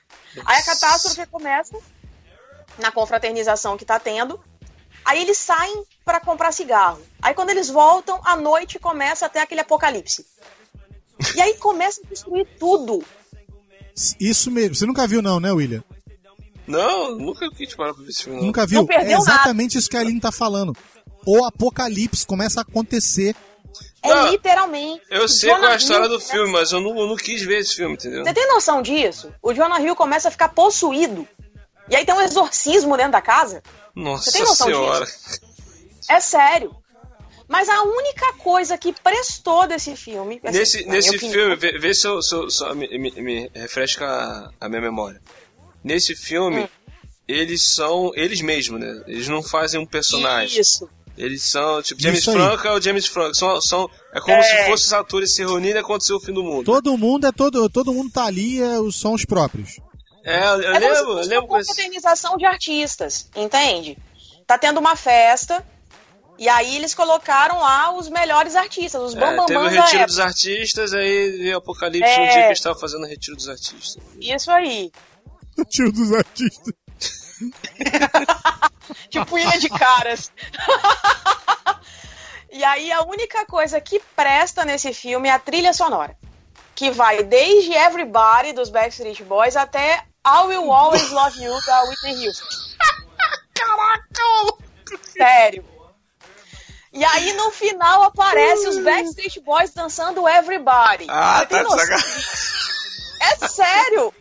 [0.47, 1.77] Aí a catástrofe começa
[2.79, 4.39] na confraternização que tá tendo.
[5.05, 7.03] Aí eles saem para comprar cigarro.
[7.21, 10.25] Aí quando eles voltam, à noite começa até aquele apocalipse.
[11.35, 13.05] E aí começa a destruir tudo.
[14.21, 14.77] Isso mesmo.
[14.77, 15.83] Você nunca viu, não, né, William?
[16.69, 18.39] Não, nunca quis parar pra ver esse filme.
[18.39, 18.47] Não.
[18.47, 18.85] Nunca viu?
[18.85, 20.73] Não é exatamente isso que a Aline tá falando.
[21.27, 23.35] O apocalipse começa a acontecer.
[24.03, 25.03] É Não, literalmente.
[25.09, 27.17] Eu sei Jonah qual é a história Hill do filme, mas eu não, eu não
[27.17, 28.25] quis ver esse filme, entendeu?
[28.25, 29.33] Você tem noção disso?
[29.41, 31.27] O Jonah Hill começa a ficar possuído.
[31.89, 33.63] E aí tem um exorcismo dentro da casa.
[33.95, 35.07] Nossa tem noção senhora.
[36.09, 36.75] É sério.
[37.49, 40.41] Mas a única coisa que prestou desse filme.
[40.43, 43.51] assim, Nesse, nesse filme, vê, vê se eu, se eu- se eu- me, me, me
[43.55, 45.21] refresca a, a minha memória.
[45.85, 46.69] Nesse filme, Hum.
[47.29, 49.03] eles são eles mesmos, né?
[49.07, 50.61] Eles não fazem um personagem.
[50.61, 50.89] Isso.
[51.23, 52.25] Eles são, tipo, James.
[52.25, 53.35] Franco é o James Franco.
[53.35, 54.43] São, são, é como É.
[54.43, 56.65] se fossem os atores se reunindo e acontecer o fim do mundo.
[56.65, 59.79] Todo mundo é todo, todo mundo tá ali, é, os- são os próprios.
[60.25, 61.69] É, eu É se lembro, eu lembro esse...
[61.69, 63.97] confraternização de artistas, entende?
[64.47, 65.65] Tá tendo uma festa.
[66.39, 70.07] E aí eles colocaram lá os melhores artistas, os É, bambambam teve o retiro época.
[70.07, 72.19] dos artistas, aí veio o apocalipse É.
[72.19, 73.97] no dia que eles estavam fazendo o retiro dos artistas.
[74.21, 74.91] Isso aí.
[75.59, 76.73] O tio dos artistas.
[79.09, 80.31] tipo ilha de caras.
[82.51, 86.17] e aí a única coisa que presta nesse filme é a trilha sonora.
[86.75, 92.27] Que vai desde Everybody dos Backstreet Boys até I Will Always Love You da Whitney
[92.27, 92.47] Houston.
[93.55, 94.63] Caraca!
[95.03, 95.65] Sério.
[96.93, 101.07] E aí no final aparece os Backstreet Boys dançando Everybody.
[101.09, 102.05] Ah, Você tá de?
[103.23, 104.15] É sério.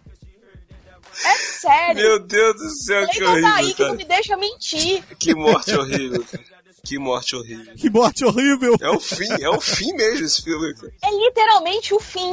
[1.23, 2.01] É sério.
[2.01, 5.03] Meu Deus do céu, que Leiam daí horrível, que não me deixa mentir.
[5.19, 6.43] Que morte horrível, cara.
[6.83, 7.75] Que morte horrível.
[7.75, 8.75] Que morte horrível!
[8.81, 10.91] É o fim, é o fim mesmo esse filme, cara.
[11.03, 12.31] É literalmente o fim.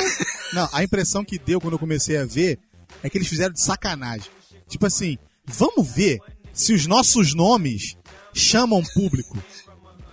[0.54, 2.58] Não, a impressão que deu quando eu comecei a ver
[3.02, 4.30] é que eles fizeram de sacanagem.
[4.66, 6.18] Tipo assim, vamos ver
[6.54, 7.94] se os nossos nomes
[8.32, 9.36] chamam público.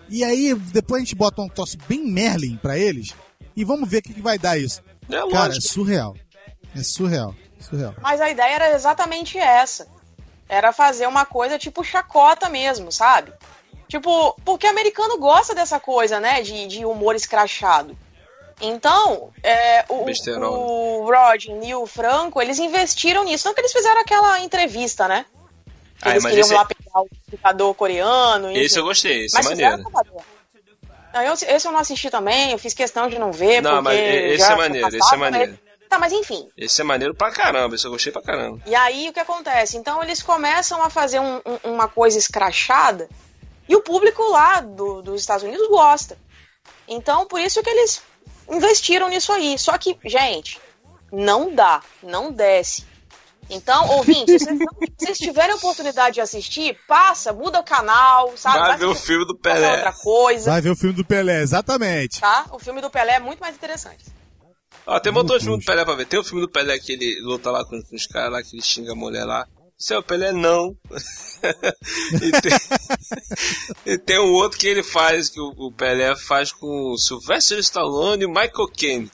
[0.09, 3.13] E aí, depois a gente bota um troço bem Merlin pra eles
[3.55, 4.81] e vamos ver o que, que vai dar isso.
[5.09, 5.61] É Cara, é lógico.
[5.67, 6.15] surreal.
[6.75, 7.33] É surreal.
[7.69, 7.93] Surreal.
[8.01, 9.87] Mas a ideia era exatamente essa.
[10.47, 13.33] Era fazer uma coisa tipo chacota mesmo, sabe?
[13.87, 16.41] Tipo, porque americano gosta dessa coisa, né?
[16.41, 17.97] De, de humor escrachado.
[18.61, 20.53] Então, é, o, Besterol.
[21.03, 23.47] o Rodin e o Franco, eles investiram nisso.
[23.47, 25.25] Não que eles fizeram aquela entrevista, né?
[26.01, 28.49] Que Ah, eles mas queriam esse- lá pegar o explicador coreano.
[28.51, 28.79] Esse enfim.
[28.79, 29.83] eu gostei, esse Mas é maneiro.
[31.13, 33.61] Não, eu, esse eu não assisti também, eu fiz questão de não ver.
[33.61, 35.59] Não, porque mas esse já é maneiro, esse passado, é maneiro.
[35.95, 36.49] Tá, mas enfim.
[36.57, 38.59] Esse é maneiro pra caramba, esse eu gostei pra caramba.
[38.65, 39.77] E aí o que acontece?
[39.77, 43.07] Então eles começam a fazer um- um- uma coisa escrachada
[43.69, 46.17] e o público lá do- dos Estados Unidos gosta.
[46.87, 48.01] Então por isso que eles
[48.49, 49.57] investiram nisso aí.
[49.57, 50.59] Só que, gente,
[51.11, 52.83] não dá, não desce.
[53.49, 54.57] Então, ouvintes, se
[54.99, 58.57] vocês, tiverem a oportunidade de assistir, passa, muda o canal, sabe?
[58.57, 59.71] Vai ver o filme do Pelé.
[59.71, 62.19] outra coisa, Vai ver o filme do Pelé, exatamente.
[62.19, 62.47] tá?
[62.51, 64.03] O filme do Pelé é muito mais interessante.
[64.87, 66.05] Ó, tem um de Meu filme do Pelé pra ver.
[66.05, 68.55] Tem o filme do Pelé que ele luta lá com, com os caras lá, que
[68.55, 69.47] ele xinga a mulher lá.
[69.77, 70.75] Isso é o Pelé, não.
[72.21, 72.51] e, tem,
[73.93, 77.59] e tem um outro que ele faz, que o, o Pelé faz com o Sylvester
[77.59, 79.11] Stallone e o Michael Caine,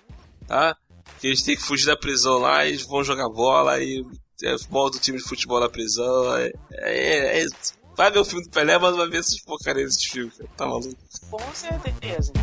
[0.47, 0.75] tá?
[1.19, 4.03] Que eles têm que fugir da prisão lá e eles vão jogar bola e
[4.43, 6.35] é futebol do time de futebol na prisão.
[6.37, 7.47] É, é- é-
[7.95, 10.49] vai ver o filme do Pelé, mas vai ver essas porcarias desse filme, cara.
[10.57, 10.95] Tá maluco?
[11.29, 12.33] Com certeza.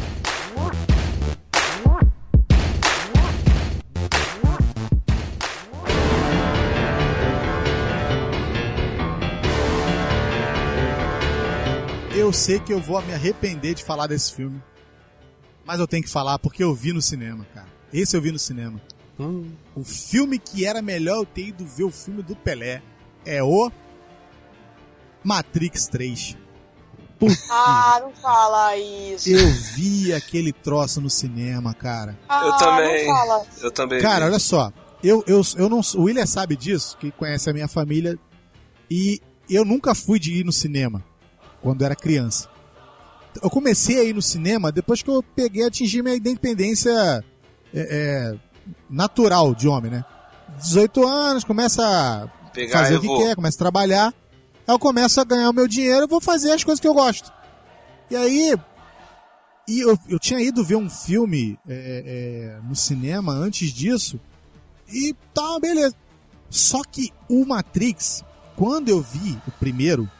[12.29, 14.63] Eu sei que eu vou me arrepender de falar desse filme.
[15.65, 17.69] Mas eu tenho que falar porque eu vi no cinema, cara.
[17.91, 18.79] Esse eu vi no cinema.
[19.75, 22.83] O filme que era melhor eu ter ido ver o filme do Pelé
[23.25, 23.73] é o
[25.25, 26.37] Matrix 3.
[27.49, 29.31] Ah, não fala isso.
[29.31, 32.19] Eu vi aquele troço no cinema, cara.
[32.29, 33.07] Ah, Eu também.
[33.07, 33.47] Não fala.
[33.63, 34.03] Eu também.
[34.03, 34.31] Cara, vi.
[34.33, 34.71] olha só.
[35.03, 38.19] Eu, eu, eu não, o William sabe disso, que conhece a minha família.
[38.91, 41.03] E eu nunca fui de ir no cinema
[41.63, 42.49] quando era criança.
[43.43, 47.23] Eu comecei a ir no cinema depois que eu peguei atingir minha independência é,
[47.75, 48.35] é,
[48.89, 50.05] natural de homem, né?
[50.59, 53.19] 18 anos, começa a Pegar fazer o que vou.
[53.19, 54.15] quer, começa a trabalhar.
[54.67, 56.95] Aí eu começo a ganhar o meu dinheiro, eu vou fazer as coisas que eu
[56.95, 57.33] gosto.
[58.11, 58.57] E aí,
[59.69, 64.19] e eu, eu tinha ido ver um filme é, é, no cinema antes disso,
[64.91, 65.95] e tá, beleza.
[66.51, 68.25] Só que o Matrix,
[68.57, 70.11] quando eu vi o primeiro,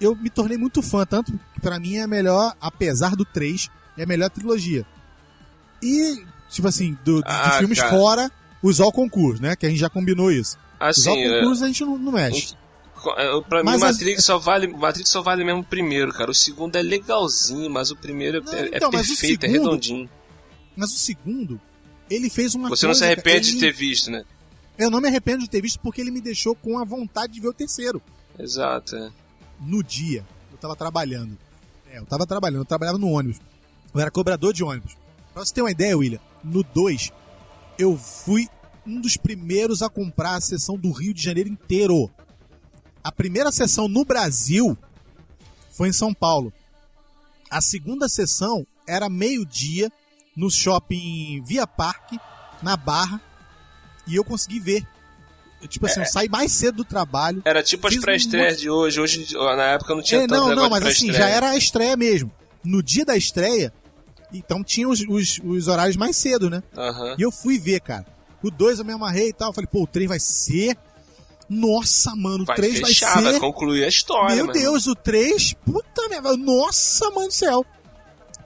[0.00, 3.68] eu me tornei muito fã, tanto que pra mim é a melhor, apesar do 3,
[3.96, 4.86] é a melhor trilogia.
[5.82, 7.90] E, tipo assim, do- de, de Ah, filmes cara.
[7.90, 8.32] fora,
[8.62, 9.54] os all concursos, né?
[9.56, 10.56] Que a gente já combinou isso.
[10.80, 12.54] Os all Assim, é, concursos a gente não, não mexe.
[13.16, 16.32] É, Pra Mas mim, Matrix só vale Matrix só vale mesmo o primeiro, cara.
[16.32, 19.64] O segundo é legalzinho, mas o primeiro é, Não, é então, o perfeito, é segundo-
[19.66, 20.10] redondinho.
[20.76, 21.60] Mas o segundo,
[22.10, 24.24] ele fez uma Você não se coisa, arrepende ele- de ter visto, né?
[24.76, 27.40] Eu não me arrependo de ter visto porque ele me deixou com a vontade de
[27.40, 28.02] ver o terceiro.
[28.36, 28.96] Exato.
[28.96, 29.10] é.
[29.60, 31.36] No dia, eu tava trabalhando.
[31.90, 33.40] É, eu tava trabalhando, eu trabalhava no ônibus.
[33.94, 34.96] Eu era cobrador de ônibus.
[35.32, 37.12] Pra você ter uma ideia, William, no 2,
[37.78, 38.48] eu fui
[38.86, 42.10] um dos primeiros a comprar a sessão do Rio de Janeiro inteiro.
[43.02, 44.76] A primeira sessão no Brasil
[45.70, 46.52] foi em São Paulo.
[47.50, 49.90] A segunda sessão era meio-dia
[50.36, 52.18] no shopping Via Parque,
[52.62, 53.20] na Barra,
[54.06, 54.86] e eu consegui ver.
[55.66, 57.42] Tipo assim, eu saí mais cedo do trabalho.
[57.44, 59.00] Era tipo as um pré-estreias monte- de hoje.
[59.00, 61.96] Hoje, na época, não tinha É, tanto não, não, mas assim, já era a estreia
[61.96, 62.30] mesmo.
[62.64, 63.72] No dia da estreia,
[64.32, 66.62] então tinha os, os, os horários mais cedo, né?
[66.76, 67.16] Aham.
[67.18, 68.06] E eu fui ver, cara.
[68.42, 69.48] O 2 eu me amarrei e tal.
[69.50, 70.76] Eu falei, pô, o 3 vai ser.
[71.48, 73.06] Nossa, mano, o Vai 3 vai ser.
[73.06, 74.58] vai concluir a história, Meu mano.
[74.58, 76.36] Deus, o 3, puta merda.
[76.36, 77.64] Nossa, mãe do céu.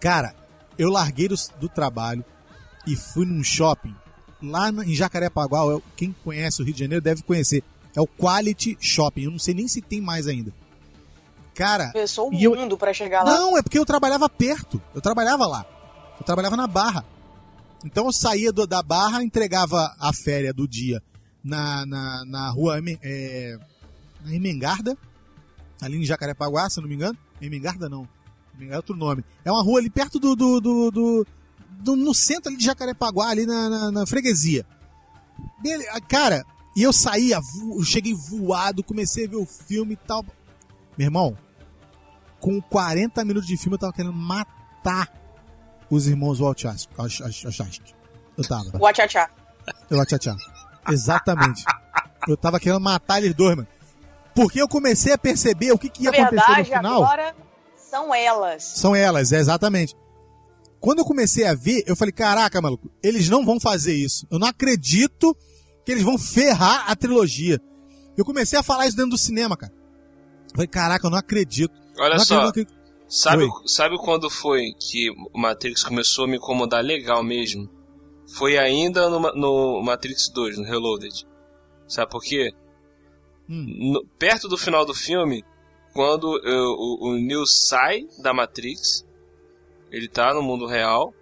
[0.01, 0.35] Cara,
[0.79, 2.25] eu larguei do, do trabalho
[2.87, 3.95] e fui num shopping
[4.43, 5.61] lá em Jacarepaguá.
[5.65, 7.63] eu- Quem conhece o Rio de Janeiro deve conhecer.
[7.95, 9.23] É o Quality Shopping.
[9.25, 10.53] Eu não sei nem se tem mais ainda.
[11.55, 13.35] Cara, Pensou o E eu- mundo pra chegar lá.
[13.35, 14.81] não, é porque eu trabalhava perto.
[14.95, 15.67] Eu trabalhava lá.
[16.19, 17.05] Eu trabalhava na Barra.
[17.85, 21.03] Então eu saía do- da Barra, entregava a férias do dia
[21.45, 23.59] na, na, na rua é,
[24.25, 24.97] na Emengarda,
[25.81, 27.19] ali em Jacarepaguá, se não me engano.
[27.41, 28.09] Emengarda não.
[28.55, 29.23] Emengarda é outro nome.
[29.45, 30.35] É uma rua ali perto do.
[30.35, 31.27] do, do, do-
[31.83, 34.65] do- no centro ali de Jacarepaguá, ali na, na, na freguesia.
[35.63, 40.25] Bele- Cara, E eu saí, eu cheguei voado, comecei a ver o filme e tal.
[40.97, 41.37] Meu irmão,
[42.41, 45.13] com 40 minutos de filme eu tava querendo matar
[45.91, 46.89] os irmãos Wachowski.
[48.39, 48.79] Eu tava.
[48.79, 49.29] Wachachá.
[49.91, 50.35] Wachachá.
[50.89, 51.63] Exatamente.
[52.27, 53.69] Eu tava querendo matar eles dois, mano.
[54.35, 57.05] Porque eu comecei a perceber o que, que ia Na acontecer no verdade, final.
[57.05, 57.35] agora
[57.77, 58.65] são elas.
[58.65, 59.95] São elas, é, exatamente.
[60.83, 64.27] Quando eu comecei a ver, eu falei, caraca, maluco, eles não vão fazer isso.
[64.29, 65.33] Eu não acredito
[65.87, 67.61] que eles vão ferrar a trilogia.
[68.17, 69.73] Eu comecei a falar isso dentro do cinema, cara.
[70.49, 71.73] Eu falei, caraca, eu não acredito.
[71.97, 73.07] Olha não só, acredito, acredito.
[73.09, 73.51] sabe, Oi.
[73.65, 77.71] sabe quando foi que o Matrix começou a me incomodar legal mesmo?
[78.35, 81.25] Foi ainda no, no Matrix 2, no Reloaded.
[81.87, 82.53] Sabe por quê?
[83.49, 83.93] Hum.
[83.93, 85.45] No- perto do final do filme,
[85.93, 89.05] quando eh, o, o Neo sai da Matrix,
[89.93, 91.15] ele tá no mundo real,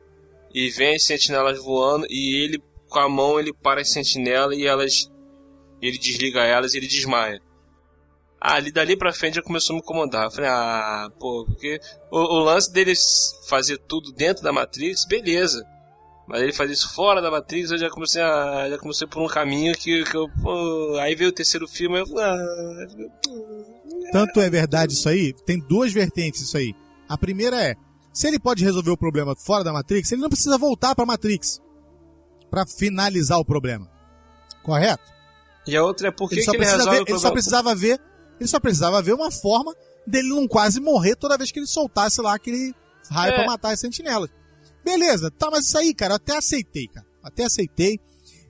[0.54, 4.66] e vem as sentinelas voando, e ele, com a mão, ele para as sentinelas e
[4.66, 5.11] elas.
[5.83, 7.40] Ele desliga elas e ele desmaia.
[8.40, 10.24] Ah, ali dali pra frente já começou a me incomodar.
[10.24, 11.78] Eu falei, ah, pô, porque
[12.11, 13.00] o, o lance deles
[13.48, 15.62] fazer tudo dentro da Matrix, beleza.
[16.26, 18.68] Mas ele fazer isso fora da Matrix, eu já comecei a.
[18.70, 20.28] Já comecei por um caminho que, que eu.
[20.42, 22.18] pô, aí veio o terceiro filme, eu.
[22.18, 22.87] Ah,
[24.12, 26.74] Tanto é verdade isso aí, tem duas vertentes isso aí.
[27.09, 27.74] A primeira é,
[28.12, 31.60] se ele pode resolver o problema fora da Matrix, ele não precisa voltar pra Matrix
[32.50, 33.88] pra finalizar o problema.
[34.62, 35.04] Correto?
[35.66, 38.00] E a outra é por que, Ele só, que ele ver, ele só precisava ver,
[38.38, 39.74] ele só precisava ver uma forma
[40.06, 42.74] dele não quase morrer toda vez que ele soltasse lá aquele
[43.10, 43.36] raio É.
[43.36, 44.30] pra matar as sentinelas.
[44.84, 47.06] Beleza, tá, mas isso aí, cara, eu até aceitei, cara.
[47.22, 48.00] Até aceitei.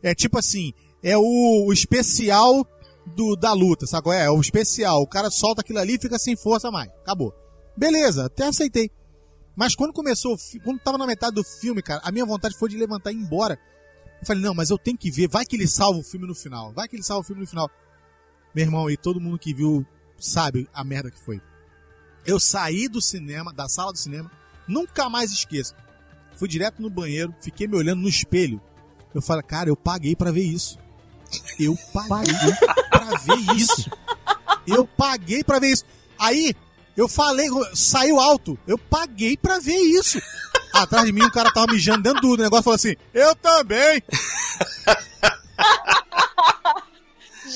[0.03, 2.65] É tipo assim, é o, o especial
[3.05, 4.25] do, da luta, sabe qual é?
[4.25, 5.03] É o especial.
[5.03, 6.89] O cara solta aquilo ali e fica sem força mais.
[7.03, 7.35] Acabou.
[7.77, 8.91] Beleza, até aceitei.
[9.61, 12.79] Mas quando começou, quando tava na metade do filme, cara, a minha vontade foi de
[12.79, 13.61] levantar e ir embora.
[14.19, 16.35] Eu falei, não, mas eu tenho que ver, vai que ele salva o filme no
[16.35, 17.71] final, vai que ele salva o filme no final.
[18.55, 19.85] Meu irmão, e todo mundo que viu
[20.19, 21.43] sabe a merda que foi.
[22.25, 24.33] Eu saí do cinema, da sala do cinema,
[24.67, 25.75] nunca mais esqueço.
[26.37, 28.63] Fui direto no banheiro, fiquei me olhando no espelho.
[29.15, 30.79] Eu falei, cara, eu paguei pra ver isso.
[31.59, 32.33] Eu paguei
[32.91, 33.91] pra ver isso.
[34.67, 35.85] Eu paguei pra ver isso.
[36.19, 36.55] Aí,
[37.01, 38.59] eu falei, saiu alto.
[38.67, 40.21] Eu paguei pra ver isso.
[40.73, 44.03] Atrás de mim, o cara tava mijando dentro do negócio e falou assim: Eu também.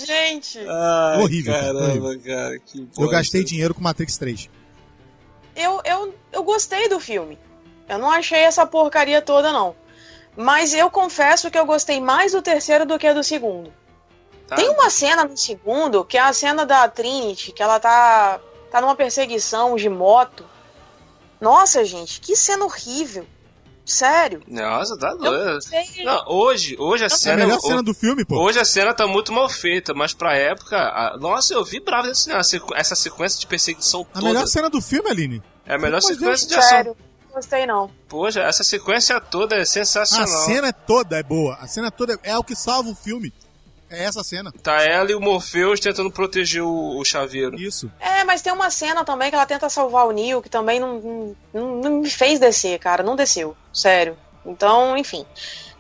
[0.07, 2.21] Gente, Ai, Horrível, cara, Caramba, horrível.
[2.25, 3.13] cara, que Eu bosta.
[3.13, 4.51] gastei dinheiro com Matrix 3.
[5.55, 7.39] eu, eu, eu gostei do filme.
[7.89, 9.75] Eu não achei essa porcaria toda, não.
[10.37, 13.73] Mas eu confesso que eu gostei mais do terceiro do que do segundo.
[14.49, 14.57] Tá?
[14.57, 18.41] Tem uma cena no segundo, que é a cena da Trinity, que ela tá,
[18.75, 20.45] tá numa perseguição de moto.
[21.41, 23.25] Nossa, gente, que cena horrível.
[23.87, 24.43] Sério.
[24.49, 25.61] Nossa, tá doido.
[26.05, 27.37] não hoje, hoje a É a cena.
[27.47, 28.37] melhor cena do filme, pô.
[28.43, 30.77] Hoje a cena tá muito mal feita, mas pra época.
[30.77, 32.41] a- Nossa, eu vibrava desse cinema.
[32.75, 34.25] Essa sequência de perseguição A toda.
[34.27, 35.43] melhor cena do filme, Aline.
[35.67, 36.69] É a melhor sequência Deus, de ação.
[36.71, 36.97] Sério.
[37.29, 37.91] Não gostei, não.
[38.09, 40.27] Poxa, essa sequência toda é A sensacional.
[40.47, 41.55] cena toda é boa.
[41.61, 43.33] A cena toda é o que salva o filme.
[43.95, 44.53] É essa cena.
[44.63, 47.57] Tá ela e o Morpheus tentando proteger o, o chaveiro.
[47.61, 47.91] Isso.
[48.01, 51.35] É, mas tem uma cena também que ela tenta salvar o Neo, que também não,
[51.53, 53.03] não, não- me fez descer, cara.
[53.03, 53.57] Não desceu.
[53.73, 54.17] Sério.
[54.45, 55.25] Então, enfim.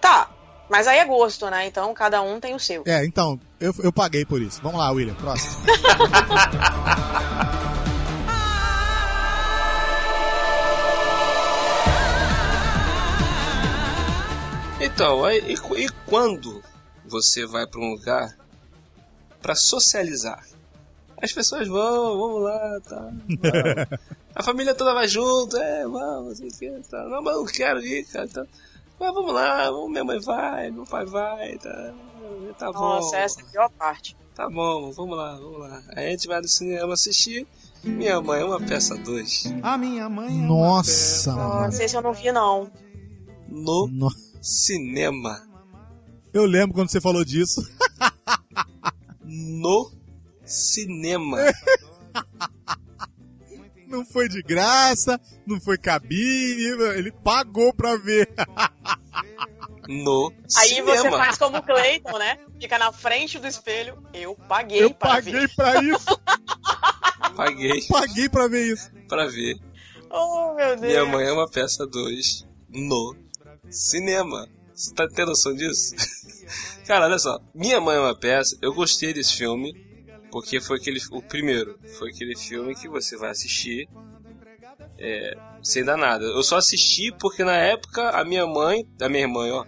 [0.00, 0.30] Tá.
[0.70, 1.66] Mas aí é gosto, né?
[1.66, 2.82] Então cada um tem o seu.
[2.86, 4.60] É, então, eu, eu paguei por isso.
[4.62, 5.62] Vamos lá, William, próximo.
[14.80, 16.62] Então, e, e quando
[17.06, 18.36] você vai pra um lugar
[19.42, 20.44] pra socializar?
[21.22, 22.96] As pessoas vão, vamos lá, tá.
[23.00, 24.00] vamos.
[24.34, 27.04] A família toda vai junto, é, vamos, não sei o que, tá.
[27.04, 28.26] Não, mas eu não quero ir, cara.
[28.26, 28.44] Tá.
[28.98, 31.92] Mas vamos lá, vamos, minha mãe vai, meu pai vai, tá.
[32.58, 32.80] Tá bom.
[32.80, 34.16] Nossa, essa é a pior parte.
[34.34, 35.80] Tá bom, vamos lá, vamos lá.
[35.94, 37.46] Aí a gente vai no cinema assistir.
[37.84, 39.44] Minha mãe é uma peça 2.
[40.48, 41.60] Nossa, mano.
[41.64, 42.68] Não sei se eu não vi, não.
[43.48, 44.10] No No-
[44.42, 45.46] cinema.
[46.34, 47.66] Eu lembro quando você falou disso.
[49.24, 49.90] No
[50.44, 51.38] cinema.
[53.86, 56.64] Não foi de graça, não foi cabine,
[56.96, 58.28] ele pagou pra ver.
[59.88, 60.96] No Aí cinema.
[60.96, 62.38] você faz como o Clayton, né?
[62.60, 64.02] Fica na frente do espelho.
[64.12, 65.54] Eu paguei Eu para paguei ver.
[65.54, 66.20] pra isso,
[67.36, 68.90] Paguei paguei pra ver isso.
[69.06, 69.60] pra ver.
[70.10, 70.80] Oh, meu Deus.
[70.92, 73.14] Minha mãe é uma peça 2 no
[73.70, 74.48] cinema.
[74.74, 75.94] Você tá tendo noção disso?
[76.86, 77.40] Cara, olha só.
[77.54, 78.56] Minha mãe é uma peça.
[78.60, 79.72] Eu gostei desse filme.
[80.30, 81.00] Porque foi aquele.
[81.12, 81.78] O primeiro.
[81.96, 83.88] Foi aquele filme que você vai assistir.
[84.98, 86.24] É, sem dar nada.
[86.24, 88.84] Eu só assisti porque na época a minha mãe.
[89.00, 89.64] A minha irmã, ó.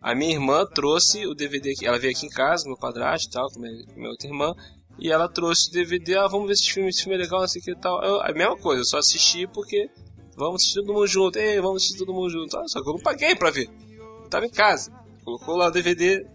[0.00, 1.74] A minha irmã trouxe o DVD.
[1.82, 4.54] Ela veio aqui em casa, meu padrasto e tal, com minha, minha outra irmã.
[4.98, 7.46] E ela trouxe o DVD, ah, vamos ver esse filme, esse filme é legal, não
[7.46, 8.02] sei o que e tal.
[8.02, 9.88] Eu, a mesma coisa, eu só assisti porque
[10.36, 11.38] vamos assistir todo mundo junto.
[11.38, 12.56] Ei, vamos assistir todo mundo junto.
[12.56, 13.70] Ah, só que eu não paguei pra ver.
[14.28, 14.92] Tava em casa.
[15.24, 16.26] Colocou lá o DVD.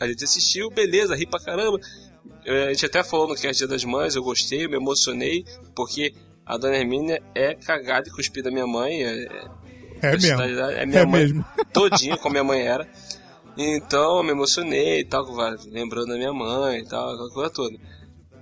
[0.00, 1.78] A gente assistiu, beleza, ri pra caramba.
[2.46, 5.44] A gente até falou no cast Dia das Mães, eu gostei, eu me emocionei,
[5.74, 6.14] porque
[6.46, 9.04] a dona Hermínia é cagada e cuspida da minha mãe.
[9.04, 9.28] É,
[10.02, 10.42] É mesmo.
[10.42, 11.44] É minha É mãe mesmo.
[11.72, 12.88] todinha, como minha mãe era.
[13.56, 15.26] Então eu me emocionei e tal,
[15.66, 17.76] lembrando da minha mãe e tal, aquela coisa toda.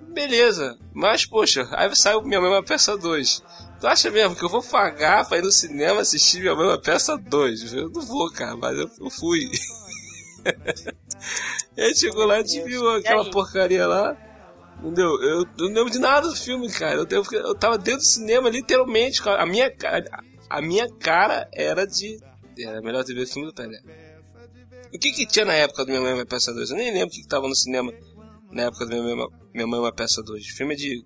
[0.09, 3.43] Beleza, mas poxa, aí saiu Minha Mãe uma peça 2.
[3.81, 6.81] Tu acha mesmo que eu vou pagar pra ir no cinema assistir Minha Mãe uma
[6.81, 7.73] peça 2?
[7.75, 9.49] Eu não vou, cara, mas eu, fui.
[11.77, 14.17] e aí chegou lá, a gente viu aquela porcaria lá.
[14.81, 15.11] Entendeu?
[15.23, 16.95] Eu, eu não lembro de nada do filme, cara.
[16.97, 19.21] Eu, eu, eu tava dentro do cinema, literalmente.
[19.29, 20.05] A a minha, ca-
[20.49, 22.19] a minha cara era de.
[22.59, 23.79] Era melhor o filme do Pelé.
[24.93, 26.71] O que que tinha na época do Minha Mãe uma Peça 2?
[26.71, 27.93] Eu nem lembro o que que tava no cinema
[28.51, 30.45] na época do Minha Mãe, uma- Minha Mãe uma Peça 2.
[30.45, 31.05] O filme é de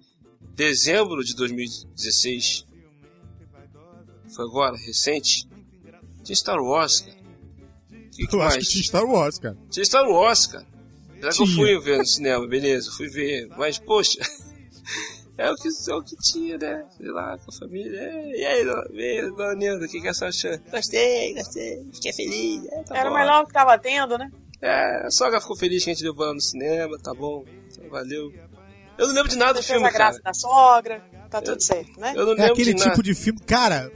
[0.54, 2.66] dezembro de 2016.
[4.34, 5.48] Foi agora, recente.
[6.24, 7.16] Tinha Star Wars, cara.
[7.90, 8.56] O que, que Eu mais?
[8.56, 9.56] acho que tinha Star Wars, cara.
[9.70, 10.66] Tinha Star Wars, cara.
[11.20, 13.48] Já que eu fui ver no cinema, beleza, fui ver.
[13.56, 14.18] Mas, poxa,
[15.38, 16.84] é o que, é o que tinha, né?
[16.96, 17.98] Sei lá, com a família.
[17.98, 20.58] É, e aí, dona, dona Nilda, o que, que é você achou?
[20.70, 22.64] Gostei, gostei, fiquei feliz.
[22.66, 23.16] É, tá Era bom.
[23.16, 24.30] o melhor que tava tendo, né?
[24.60, 27.88] É, a sogra ficou feliz que a gente levou ela no cinema, tá bom, então,
[27.88, 28.32] valeu.
[28.98, 31.98] Eu não lembro de nada do Fez filme, a graça da sogra, tá tudo certo,
[31.98, 32.12] né?
[32.14, 32.90] Eu não É lembro aquele de nada.
[32.90, 33.40] tipo de filme.
[33.40, 33.90] Cara,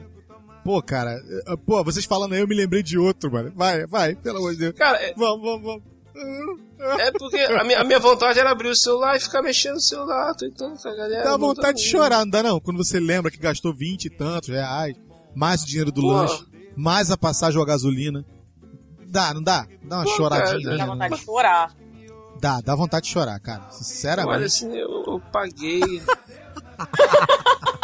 [0.65, 1.13] pô, cara.
[1.47, 3.53] eh, Pô, vocês falando aí, eu me lembrei de outro, mano.
[3.55, 4.75] Vai, vai, pelo amor de Deus.
[4.75, 5.83] Cara, é, Vamos, vamos, vamos.
[7.01, 9.81] é porque a minha, a minha vontade era abrir o celular e ficar mexendo no
[9.81, 11.25] celular, tentando com a galera.
[11.25, 12.59] Dá vontade de chorar, não dá não?
[12.59, 14.97] Quando você lembra que gastou 20 e tantos reais,
[15.35, 16.09] mais o dinheiro do Pô.
[16.09, 16.43] lanche,
[16.75, 18.25] mais a passagem ou a gasolina.
[19.09, 19.67] Dá, não dá?
[19.85, 20.63] Dá uma Pô, choradinha.
[20.65, 20.91] cara, Dá né?
[20.91, 21.75] vontade de chorar.
[22.41, 23.63] Dá, dá vontade de chorar, cara.
[23.65, 24.45] Olha Sinceramente.
[24.45, 25.81] assim, eu, eu paguei.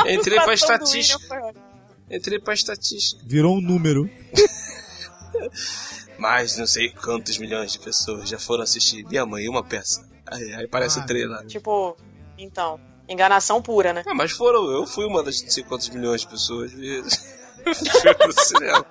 [0.07, 1.34] Entrei Tá pra todo estatística.
[1.34, 1.62] Ótimo.
[2.11, 3.22] Entrei pra estatística.
[3.26, 4.09] Virou um número.
[6.18, 10.07] Mais não sei quantos milhões de pessoas já foram assistir Minha Mãe uma peça.
[10.26, 11.46] Aí, aí parece Ah, trailer.
[11.46, 11.96] Tipo,
[12.38, 12.78] então,
[13.09, 14.03] enganação pura, né?
[14.07, 18.86] Ah, mas foram, eu fui uma das não sei quantos milhões de pessoas no cinema.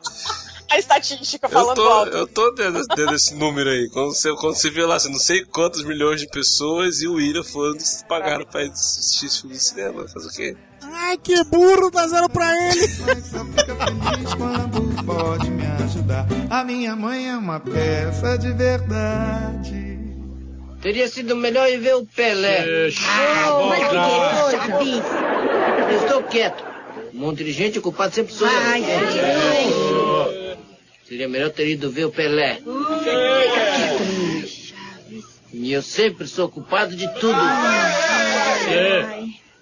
[0.72, 2.17] A estatística Eu falando tô, alto.
[2.17, 3.89] eu tô dentro, dentro desse número aí.
[3.89, 7.15] Quando você, quando você vê lá, assim, não sei quantos milhões de pessoas e o
[7.15, 10.07] William foram pagaram pra ir assistir esse filme no cinema.
[10.07, 10.55] Fazer o quê?
[10.82, 12.88] Ai, que burro, dá zero pra ele.
[13.22, 16.26] Só fica feliz quando pode me ajudar.
[16.49, 19.99] A minha mãe é uma peça de verdade.
[20.82, 22.65] Teria sido melhor ir ver o Pelé.
[23.51, 25.03] Oh, mas que coisa.
[25.91, 26.63] Eu estou quieto.
[27.13, 28.57] Um monte de gente ocupado sempre sou eu.
[28.57, 28.82] Ai,
[31.12, 32.62] Seria melhor ter ido ver o Pelé.
[35.51, 37.38] E eu sempre sou culpado de tudo.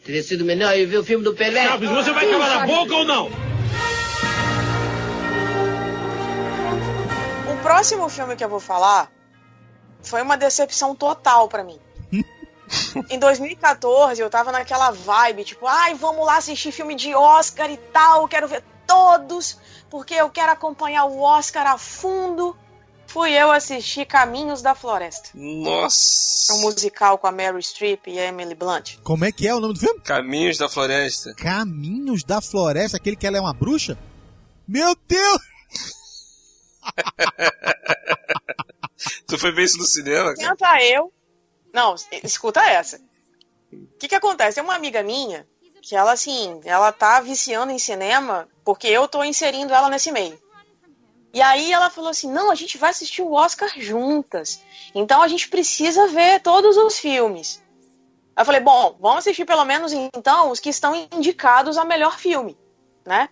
[0.05, 1.75] Teria sido melhor ir ver o filme do Pelé.
[1.75, 3.31] você vai calar a boca ou não?
[7.51, 9.11] O próximo filme que eu vou falar
[10.03, 11.79] foi uma decepção total pra mim.
[13.09, 17.77] em 2014, eu tava naquela vibe, tipo, ai, vamos lá assistir filme de Oscar e
[17.91, 22.57] tal, quero ver todos, porque eu quero acompanhar o Oscar a fundo.
[23.05, 26.53] Fui eu assistir Caminhos da Floresta, Nossa!
[26.53, 28.97] um musical com a Mary Streep e a Emily Blunt.
[29.03, 29.99] Como é que é o nome do filme?
[30.01, 31.33] Caminhos da Floresta.
[31.33, 33.97] Caminhos da Floresta, aquele que ela é uma bruxa?
[34.67, 35.41] Meu Deus!
[39.27, 40.55] Tu foi ver isso no cinema, cara?
[40.55, 41.11] Tenta eu.
[41.73, 42.99] Não, escuta essa.
[43.71, 44.55] O que que acontece?
[44.55, 45.47] Tem uma amiga minha
[45.81, 50.39] que ela, assim, ela tá viciando em cinema porque eu tô inserindo ela nesse meio.
[51.33, 54.61] E aí ela falou assim: não, a gente vai assistir o Oscar juntas.
[54.93, 57.63] Então a gente precisa ver todos os filmes.
[58.35, 62.17] Aí eu falei: bom, vamos assistir pelo menos então os que estão indicados a melhor
[62.17, 62.57] filme,
[63.05, 63.29] né?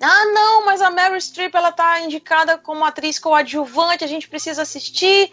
[0.00, 4.62] Ah, não, mas a Meryl Streep ela tá indicada como atriz coadjuvante, a gente precisa
[4.62, 5.32] assistir.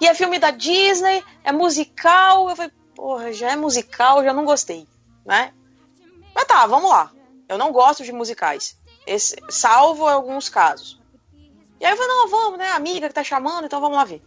[0.00, 2.48] E é filme da Disney, é musical.
[2.48, 4.86] Eu falei, porra, já é musical, já não gostei,
[5.26, 5.52] né?
[6.38, 7.10] Mas tá, vamos lá.
[7.48, 11.00] Eu não gosto de musicais, Esse- salvo alguns casos.
[11.80, 12.70] E aí eu falei, não, vamos, né?
[12.70, 14.22] Amiga que tá chamando, então vamos lá ver.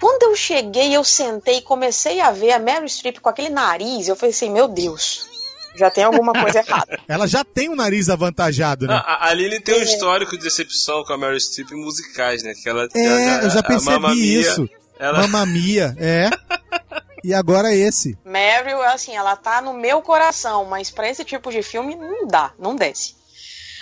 [0.00, 4.06] Quando eu cheguei, eu sentei e comecei a ver a Meryl Streep com aquele nariz,
[4.06, 5.26] eu falei assim, meu Deus,
[5.74, 7.00] já tem alguma coisa errada.
[7.08, 8.94] Ela já tem o nariz avantajado, né?
[8.94, 12.52] A, a Aline tem um histórico de decepção com a Mary Streep em musicais, né?
[12.54, 14.68] Que ela, é, eu já a percebi isso.
[15.00, 16.30] Ela, Mamma Mia, é.
[17.24, 18.18] E agora esse.
[18.24, 22.52] Meryl, assim, ela tá no meu coração, mas pra esse tipo de filme não dá,
[22.58, 23.14] não desce.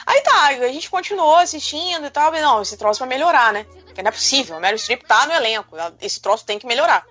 [0.06, 2.34] Aí tá, a gente continuou assistindo e tal.
[2.34, 3.64] E não, esse troço vai melhorar, né?
[3.84, 4.56] Porque não é possível.
[4.56, 5.76] A Meryl Streep tá no elenco.
[6.00, 7.04] Esse troço tem que melhorar.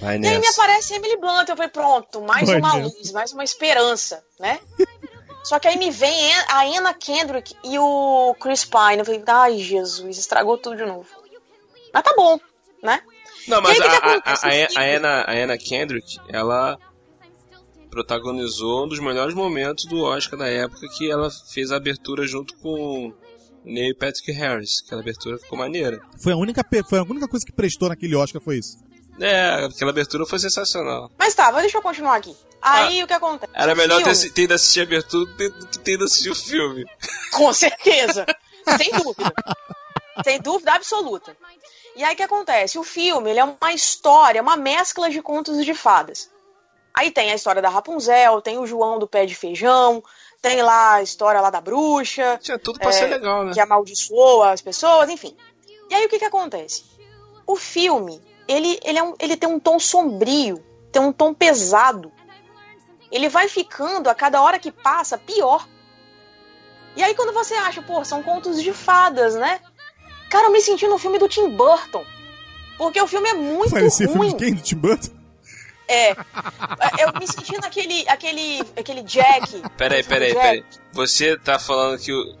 [0.00, 0.62] Vai E aí me nessa.
[0.62, 1.48] aparece Emily Blunt.
[1.48, 2.84] Eu falei, pronto, mais Vai uma nessa.
[2.96, 4.58] luz, mais uma esperança, né?
[5.44, 8.98] Só que aí me vem a Anna Kendrick e o Chris Pine.
[8.98, 11.08] Eu falei, ai, Jesus, estragou tudo de novo.
[11.92, 12.38] Mas tá bom,
[12.82, 13.02] né?
[13.48, 16.78] Não, mas a, a, a, a, a Anna, a Anna Kendrick, ela
[17.90, 22.56] protagonizou um dos melhores momentos do Oscar da época que ela fez a abertura junto
[22.58, 23.14] com o
[23.64, 24.82] Neil Patrick Harris.
[24.84, 26.00] Aquela abertura ficou maneira.
[26.22, 28.78] Foi a única, foi a única coisa que prestou naquele Oscar, foi isso.
[29.20, 31.10] É, aquela abertura foi sensacional.
[31.18, 32.36] Mas tá, mas deixa eu continuar aqui.
[32.62, 33.52] Aí o que acontece?
[33.54, 36.84] Era melhor ter, ter ido assistir a abertura do que ter ido assistir o filme.
[37.32, 38.26] Com certeza.
[38.76, 39.32] Sem dúvida.
[40.24, 41.36] Sem dúvida absoluta.
[41.98, 42.78] E aí o que acontece?
[42.78, 46.30] O filme ele é uma história, uma mescla de contos de fadas.
[46.94, 50.02] Aí tem a história da Rapunzel, tem o João do pé de feijão,
[50.40, 52.38] tem lá a história lá da bruxa.
[52.40, 53.52] Tinha tudo pra ser legal, né?
[53.52, 55.36] Que amaldiçoa as pessoas, enfim.
[55.90, 56.84] E aí o que que acontece?
[57.46, 62.12] O filme, ele, ele, é um- ele tem um tom sombrio, tem um tom pesado.
[63.10, 65.66] Ele vai ficando, a cada hora que passa, pior.
[66.94, 69.60] E aí quando você acha, pô, são contos de fadas, né?
[70.30, 72.04] Cara, eu me senti no filme do Tim Burton.
[72.76, 74.36] Porque o filme é muito Parecia filme ruim.
[74.36, 74.54] de quem?
[74.54, 75.08] Do Tim Burton?
[75.88, 76.12] É.
[76.12, 79.62] Eu me senti naquele aquele, aquele Jack.
[79.76, 80.40] Peraí, peraí, Jack.
[80.40, 80.64] peraí.
[80.92, 82.36] Você tá falando que o...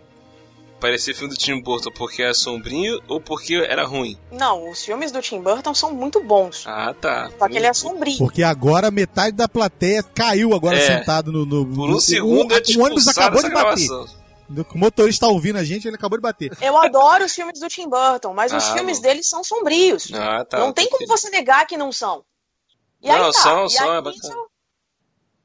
[0.78, 4.18] parecia filme do Tim Burton porque era sombrinho ou porque era ruim?
[4.30, 6.64] Não, os filmes do Tim Burton são muito bons.
[6.66, 7.30] Ah, tá.
[7.38, 8.18] Só que ele é sombrio.
[8.18, 10.98] Porque agora metade da plateia caiu agora É.
[10.98, 11.46] sentado no.
[11.46, 13.62] no Por um no- segundo o, te o ônibus acabou de bater.
[13.88, 14.17] gravação.
[14.48, 16.56] O motorista tá ouvindo a gente, ele acabou de bater.
[16.62, 19.02] Eu adoro os filmes do Tim Burton, mas os Ah, filmes bom.
[19.02, 20.10] dele são sombrios.
[20.14, 20.58] Ah, tá.
[20.58, 22.24] não tem como você negar que não são.
[23.00, 23.40] E aí Não, tá.
[23.40, 24.34] são, e são, aí é bacana.
[24.34, 24.48] eu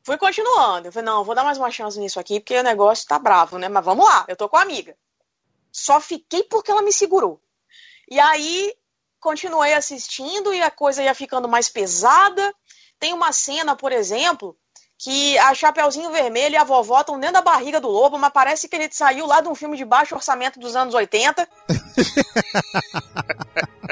[0.06, 0.88] Fui continuando.
[0.88, 3.58] Eu falei, não, vou dar mais uma chance nisso aqui, porque o negócio tá bravo,
[3.58, 3.70] né?
[3.70, 4.96] Mas vamos lá, eu tô com a amiga.
[5.72, 7.42] Só fiquei porque ela me segurou.
[8.10, 8.74] E aí,
[9.20, 12.54] continuei assistindo e a coisa ia ficando mais pesada.
[13.00, 14.58] Tem uma cena, por exemplo,
[14.98, 18.68] que a Chapeuzinho Vermelho e a vovó estão dentro da barriga do lobo, mas parece
[18.68, 21.48] que ele saiu lá de um filme de baixo orçamento dos anos 80.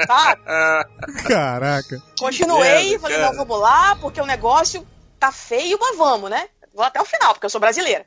[0.06, 0.36] tá?
[1.26, 2.02] Caraca.
[2.18, 3.30] Continuei, falei, cara.
[3.30, 4.86] não, vamos lá, porque o negócio
[5.18, 6.48] tá feio, mas vamos, né?
[6.74, 8.06] Vou até o final, porque eu sou brasileira.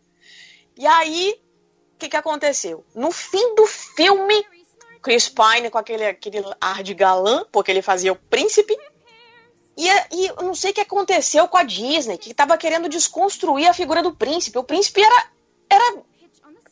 [0.77, 1.39] E aí,
[1.93, 2.83] o que que aconteceu?
[2.93, 4.45] No fim do filme,
[5.01, 8.75] Chris Pine com aquele, aquele ar de galã, porque ele fazia o príncipe,
[9.77, 13.67] e, e eu não sei o que aconteceu com a Disney, que tava querendo desconstruir
[13.67, 14.57] a figura do príncipe.
[14.57, 15.27] O príncipe era.
[15.69, 15.97] era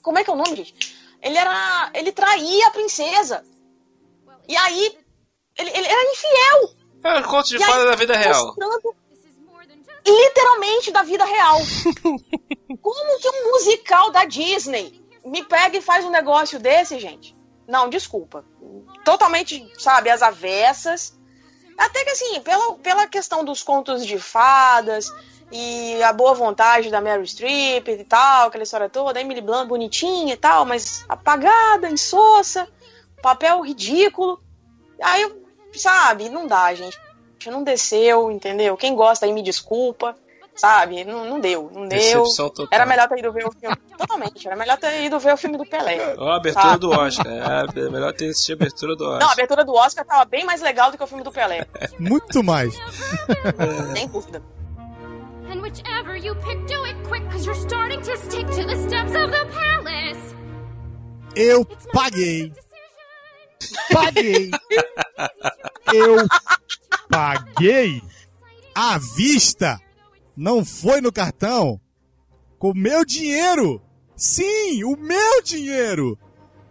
[0.02, 0.96] como é que é o nome, gente?
[1.22, 1.92] Ele era.
[1.94, 3.44] Ele traía a princesa.
[4.48, 4.98] E aí.
[5.58, 6.76] Ele, ele era infiel.
[7.04, 8.56] É um conto de E aí, fada da vida real.
[10.06, 11.60] Literalmente da vida real.
[12.82, 17.36] Como que um musical da Disney me pega e faz um negócio desse, gente?
[17.68, 18.44] Não, desculpa.
[19.06, 21.18] Totalmente, sabe, as avessas.
[21.78, 25.12] Até que assim, pela, pela questão dos contos de fadas
[25.52, 30.34] e a boa vontade da Meryl Streep e tal, aquela história toda, Emily Blunt bonitinha
[30.34, 32.68] e tal, mas apagada, insossa,
[33.22, 34.42] papel ridículo.
[35.02, 35.32] Aí,
[35.74, 37.00] sabe, não dá, gente.
[37.46, 38.78] Não desceu, entendeu?
[38.78, 40.16] Quem gosta aí me desculpa,
[40.56, 41.04] sabe?
[41.04, 42.00] Não, não deu, não deu.
[42.00, 42.68] Decepção total.
[42.72, 43.76] Era melhor ter ido ver o filme.
[43.98, 46.16] Totalmente, era melhor ter ido ver o filme do Pelé.
[46.18, 46.78] Ó, a abertura Tá.
[46.78, 47.28] do Oscar.
[47.28, 49.32] É, é melhor ter assistido a abertura do Não, a Oscar.
[49.34, 51.66] abertura do Oscar tava bem mais legal do que o filme do Pelé.
[52.00, 52.74] Muito mais.
[53.96, 54.42] Sem dúvida.
[55.50, 59.14] And whichever you pick, do it quick, cause you're starting to stick to the steps
[59.16, 60.36] of the palace.
[61.36, 62.52] Eu paguei.
[63.92, 64.52] Paguei.
[65.94, 66.18] Eu
[67.10, 68.02] paguei.
[68.76, 69.80] À vista.
[70.36, 71.80] Não foi no cartão.
[72.58, 73.82] Com o meu dinheiro.
[74.16, 76.18] Sim, o meu dinheiro.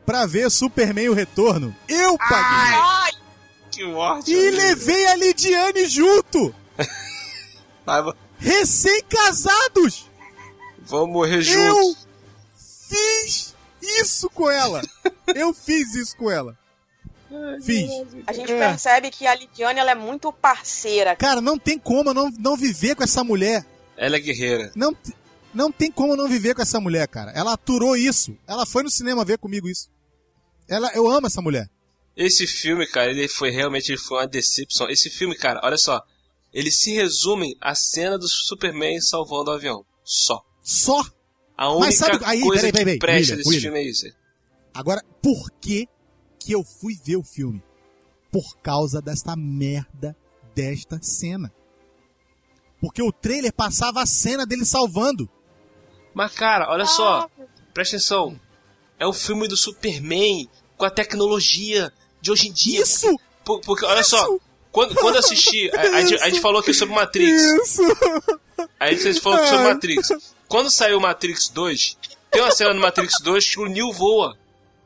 [0.06, 1.74] Pra ver Superman o Retorno.
[1.88, 2.78] Eu paguei.
[2.78, 3.12] Ai,
[3.70, 4.32] Que morte.
[4.32, 6.54] E levei a Lidiane junto.
[8.38, 10.10] Recém-casados.
[10.78, 12.06] Vamos morrer Eu juntos.
[12.88, 14.82] fiz isso com ela.
[15.34, 16.58] Eu fiz isso com ela.
[17.62, 17.90] Fiz.
[18.26, 18.58] A gente É.
[18.58, 21.14] percebe que a Lidiane ela é muito parceira.
[21.16, 23.64] Cara, não tem como eu não, não viver com essa mulher.
[23.96, 24.72] Ela é guerreira.
[24.74, 24.96] Não,
[25.54, 27.30] não tem como eu não viver com essa mulher, cara.
[27.32, 28.36] Ela aturou isso.
[28.46, 29.88] Ela foi no cinema ver comigo isso.
[30.68, 31.68] Ela, eu amo essa mulher.
[32.16, 34.88] Esse filme, cara, ele foi realmente ele foi uma decepção.
[34.90, 36.02] Esse filme, cara, olha só.
[36.52, 39.84] Ele se resume à cena do Superman salvando o avião.
[40.04, 40.44] Só.
[40.62, 41.02] Só.
[41.56, 43.62] A única Mas sabe- aí, coisa peraí, peraí, que presta William, desse William.
[43.62, 44.06] filme é isso.
[44.74, 45.88] Agora, por que
[46.42, 47.62] que eu fui ver o filme?
[48.30, 50.16] Por causa desta merda
[50.54, 51.52] desta cena.
[52.80, 55.28] Porque o trailer passava a cena dele salvando.
[56.14, 57.28] Mas, cara, olha só.
[57.72, 58.38] Presta atenção.
[58.98, 62.82] é o filme do Superman com a tecnologia de hoje em dia.
[62.82, 63.18] Isso!
[63.44, 64.36] Por- Porque, olha só,
[64.70, 67.42] quando, quando eu assisti, a, a gente, a gente falou aqui sobre Matrix.
[67.42, 67.82] Isso!
[68.78, 69.72] Aí a gente falou sobre Ai.
[69.74, 70.08] Matrix.
[70.48, 71.96] Quando saiu Matrix 2,
[72.30, 74.36] tem uma cena no Matrix 2 que o Neo voa.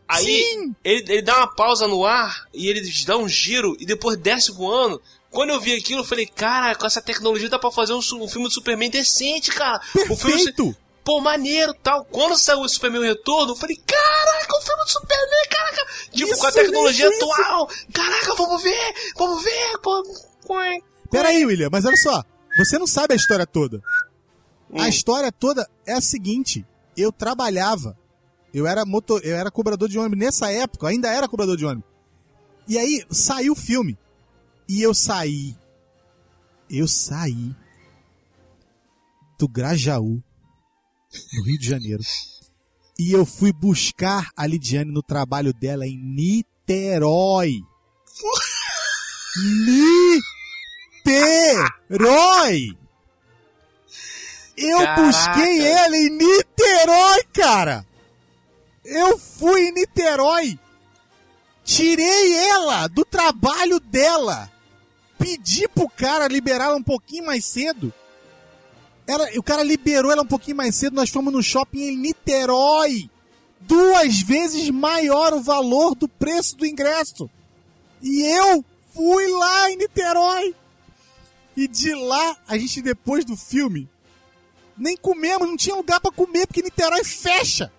[0.08, 4.16] Aí ele, ele dá uma pausa no ar e ele dá um giro e depois
[4.16, 5.02] desce voando.
[5.30, 8.28] Quando eu vi aquilo, eu falei, cara, com essa tecnologia dá pra fazer um, um
[8.28, 9.80] filme do Superman decente, cara.
[10.10, 10.76] Um filme, Perfeito!
[11.04, 12.04] pô, maneiro tal.
[12.04, 15.86] Quando saiu o Superman Retorno, eu falei, caraca, o filme do Superman, caraca.
[16.12, 17.32] Tipo, Isso, com a tecnologia isso, isso.
[17.32, 17.68] atual.
[17.92, 20.02] Caraca, vamos ver, vamos ver, pô.
[21.10, 22.24] Pera aí, William, mas olha só.
[22.58, 23.82] Você não sabe a história toda.
[24.70, 24.80] Hum.
[24.80, 26.64] A história toda é a seguinte.
[26.96, 27.96] Eu trabalhava.
[28.56, 31.90] Eu era motor, eu era cobrador de ônibus nessa época, ainda era cobrador de ônibus.
[32.66, 33.98] E aí saiu o filme.
[34.66, 35.54] E eu saí.
[36.70, 37.54] Eu saí
[39.38, 40.22] do Grajaú,
[41.34, 42.02] no Rio de Janeiro.
[42.98, 47.60] E eu fui buscar a Lidiane no trabalho dela em Niterói.
[51.04, 52.74] Niterói!
[54.56, 55.02] Eu Caraca.
[55.02, 57.86] busquei ela em Niterói, cara!
[58.86, 60.56] Eu fui em Niterói!
[61.64, 64.50] Tirei ela do trabalho dela!
[65.18, 67.92] Pedi pro cara liberar ela um pouquinho mais cedo.
[69.06, 73.10] Ela, o cara liberou ela um pouquinho mais cedo, nós fomos no shopping em Niterói!
[73.60, 77.28] Duas vezes maior o valor do preço do ingresso!
[78.00, 78.64] E eu
[78.94, 80.54] fui lá em Niterói!
[81.56, 83.88] E de lá, a gente depois do filme,
[84.78, 87.72] nem comemos, não tinha lugar pra comer, porque Niterói fecha.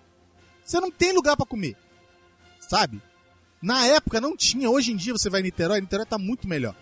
[0.68, 1.74] Você não tem lugar pra comer.
[2.68, 3.00] Sabe?
[3.62, 6.74] Na época não tinha, hoje em dia você vai em Niterói, Niterói tá muito melhor.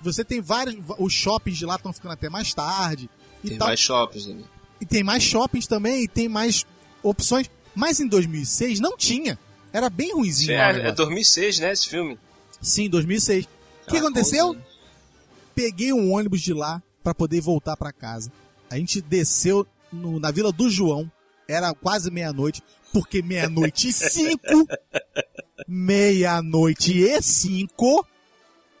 [0.00, 3.10] Você tem vários, os shoppings de lá estão ficando até mais tarde.
[3.44, 3.68] E Tem tal.
[3.68, 4.42] mais shoppings, né?
[4.80, 6.64] E tem mais shoppings também, e tem mais
[7.02, 7.50] opções.
[7.74, 9.38] Mas em 2006 não tinha.
[9.72, 10.96] Era bem ruimzinho o É, é negócio.
[10.96, 12.18] 2006, né, esse filme?
[12.60, 13.44] Sim, 2006.
[13.44, 14.46] O que Ah, aconteceu?
[14.48, 14.68] 11 anos.
[15.54, 18.32] Peguei um ônibus de lá pra poder voltar pra casa.
[18.70, 21.10] A gente desceu no- na Vila do João.
[21.46, 22.62] Era quase meia-noite,
[22.92, 24.66] porque meia-noite e cinco,
[25.66, 28.06] meia-noite e cinco,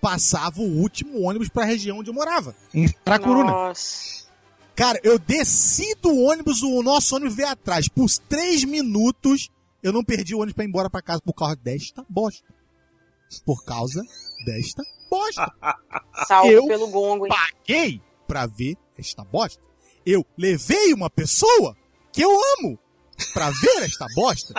[0.00, 2.54] passava o último ônibus pra região onde eu morava.
[2.72, 3.50] Em Tracuruna.
[3.50, 4.28] Nossa.
[4.74, 7.88] Cara, eu desci do ônibus, o nosso ônibus veio atrás.
[7.88, 9.50] Por três minutos,
[9.82, 12.46] eu não perdi o ônibus pra ir embora pra casa por causa desta bosta.
[13.44, 14.02] Por causa
[14.44, 15.52] desta bosta.
[16.26, 17.32] Salve Eu pelo gongo, hein?
[17.32, 19.60] Paguei pra ver esta bosta.
[20.06, 21.76] Eu levei uma pessoa
[22.12, 22.78] que eu amo
[23.32, 24.54] pra ver esta bosta.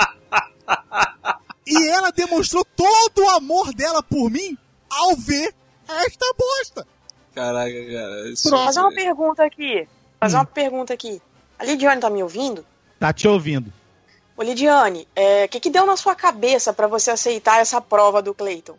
[1.66, 4.58] e ela demonstrou todo o amor dela por mim
[4.90, 5.54] ao ver
[5.88, 6.88] esta bosta.
[7.34, 8.30] Caraca, cara.
[8.30, 9.88] Isso Vou fazer uma pergunta aqui.
[10.20, 11.22] Fazer uma pergunta aqui.
[11.58, 12.66] A Lidiane tá me ouvindo?
[13.00, 13.72] Tá te ouvindo.
[14.36, 15.08] Ô, Lidiane,
[15.46, 18.76] o que, que deu na sua cabeça pra você aceitar essa prova do Clayton?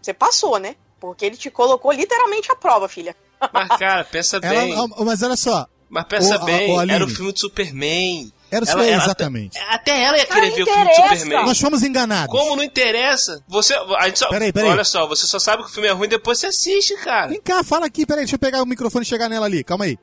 [0.00, 0.76] Você passou, né?
[1.00, 3.14] Porque ele te colocou literalmente a prova, filha.
[3.52, 4.72] Mas, cara, pensa bem.
[4.72, 5.66] Ela, mas olha só.
[5.88, 6.94] Mas pensa a- bem, ô, Aline.
[6.94, 8.32] era o filme de Superman.
[8.52, 9.58] Era isso Ela- aí, ela- exatamente.
[9.58, 11.16] Até ela ia querer Não ver o filme de interessa.
[11.16, 11.46] Superman.
[11.46, 12.38] Nós fomos enganados.
[12.38, 13.42] Como não interessa?
[13.48, 14.70] Você, a gente só, Peraí, peraí.
[14.70, 17.28] Olha só, você só sabe que o filme é ruim depois você assiste, cara.
[17.28, 19.86] Vem cá, fala aqui, peraí, deixa eu pegar o microfone e chegar nela ali, calma
[19.86, 19.98] aí.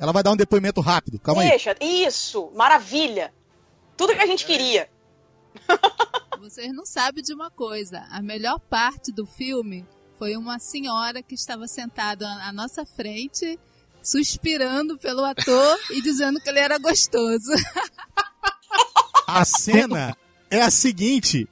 [0.00, 1.48] Ela vai dar um depoimento rápido, calma aí.
[1.50, 3.32] Deixa, isso, maravilha.
[3.96, 4.88] Tudo que a gente queria.
[6.40, 8.04] Vocês não sabem de uma coisa.
[8.10, 9.86] A melhor parte do filme
[10.18, 13.58] foi uma senhora que estava sentada à nossa frente,
[14.06, 17.50] suspirando pelo ator e dizendo que ele era gostoso.
[19.26, 20.16] A cena
[20.48, 21.48] é a seguinte: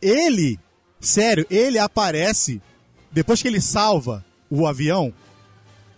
[0.00, 0.58] ele,
[1.00, 2.60] sério, ele aparece
[3.12, 5.14] depois que ele salva o avião,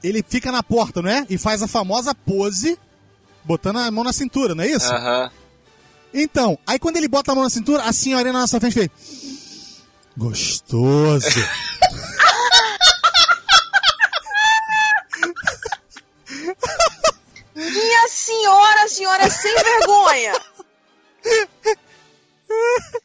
[0.02, 1.24] ele fica na porta, não é?
[1.30, 2.78] E faz a famosa pose
[3.42, 4.92] botando a mão na cintura, não é isso?
[4.92, 5.30] Aham.
[6.12, 8.90] Então, aí quando ele bota a mão na cintura, a senhorinha na nossa frente fez
[10.16, 11.26] gostoso.
[19.04, 20.32] senhora, senhora sem vergonha.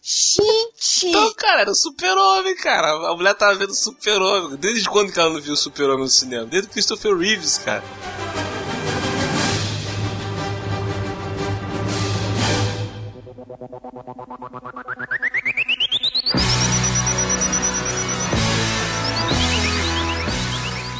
[0.01, 1.07] Gente!
[1.07, 2.91] Então, cara, era o super-homem, cara.
[3.09, 4.57] A mulher tava vendo o super-homem.
[4.57, 6.45] Desde quando que ela não viu o super-homem no cinema?
[6.45, 7.83] Desde o Christopher Reeves, cara.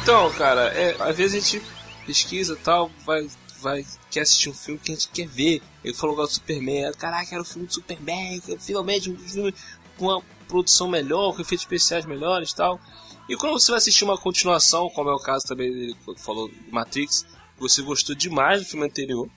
[0.02, 1.62] Então, cara, é, às vezes a gente
[2.04, 3.28] pesquisa tal, vai,
[3.60, 5.62] vai, quer assistir um filme que a gente quer ver.
[5.84, 9.54] Ele falou agora do Superman, caraca, era o filme do Superman, finalmente um filme
[9.96, 12.80] com uma produção melhor, com efeitos especiais melhores e tal.
[13.28, 16.72] E quando você vai assistir uma continuação, como é o caso também dele falou do
[16.72, 17.24] Matrix,
[17.58, 19.28] você gostou demais do filme anterior.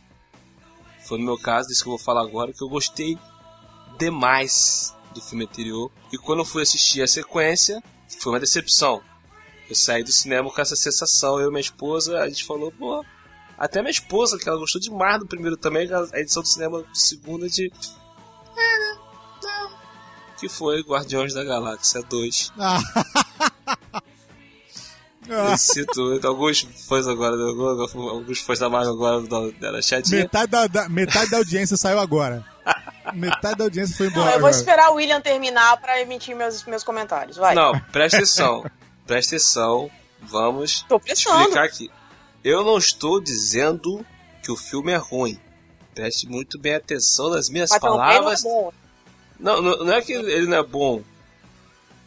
[1.06, 3.18] Foi no meu caso, desse que eu vou falar agora, que eu gostei
[4.00, 5.92] demais do filme anterior.
[6.12, 7.84] E quando eu fui assistir a sequência,
[8.20, 9.02] foi uma decepção.
[9.70, 11.40] Eu saí do cinema com essa sensação.
[11.40, 13.06] Eu e minha esposa, a gente falou, pô.
[13.64, 17.48] Até minha esposa, que ela gostou demais do primeiro também, a edição do cinema segunda
[17.48, 17.72] de.
[18.58, 18.98] É, né?
[19.44, 19.72] Não.
[20.40, 22.52] Que foi Guardiões da Galáxia 2.
[22.60, 22.80] Ah.
[25.26, 27.36] Eu cito alguns fãs agora,
[28.12, 29.22] alguns fãs da Marvel agora
[29.54, 30.24] da chatinha.
[30.24, 32.46] Metade da, da- metade da audiência saiu agora.
[33.14, 34.28] Metade da audiência foi Não, embora.
[34.28, 34.56] eu vou agora.
[34.56, 37.38] esperar o William terminar pra emitir meus, meus comentários.
[37.38, 37.56] Vai.
[37.56, 38.66] Não, presta atenção.
[39.08, 39.90] presta atenção.
[40.22, 41.90] Vamos explicar aqui.
[42.44, 44.06] Eu não estou dizendo
[44.44, 45.40] que o filme é ruim.
[45.96, 48.44] Preste muito bem atenção nas minhas Mas também palavras.
[48.44, 48.84] não é.
[49.40, 51.02] Não, não, é que ele não é bom.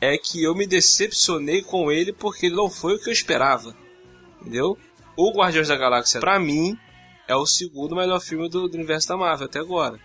[0.00, 3.74] É que eu me decepcionei com ele porque ele não foi o que eu esperava.
[4.40, 4.76] Entendeu?
[5.16, 6.78] O Guardiões da Galáxia, pra mim,
[7.26, 9.98] é o segundo melhor filme do, do universo da Marvel até agora.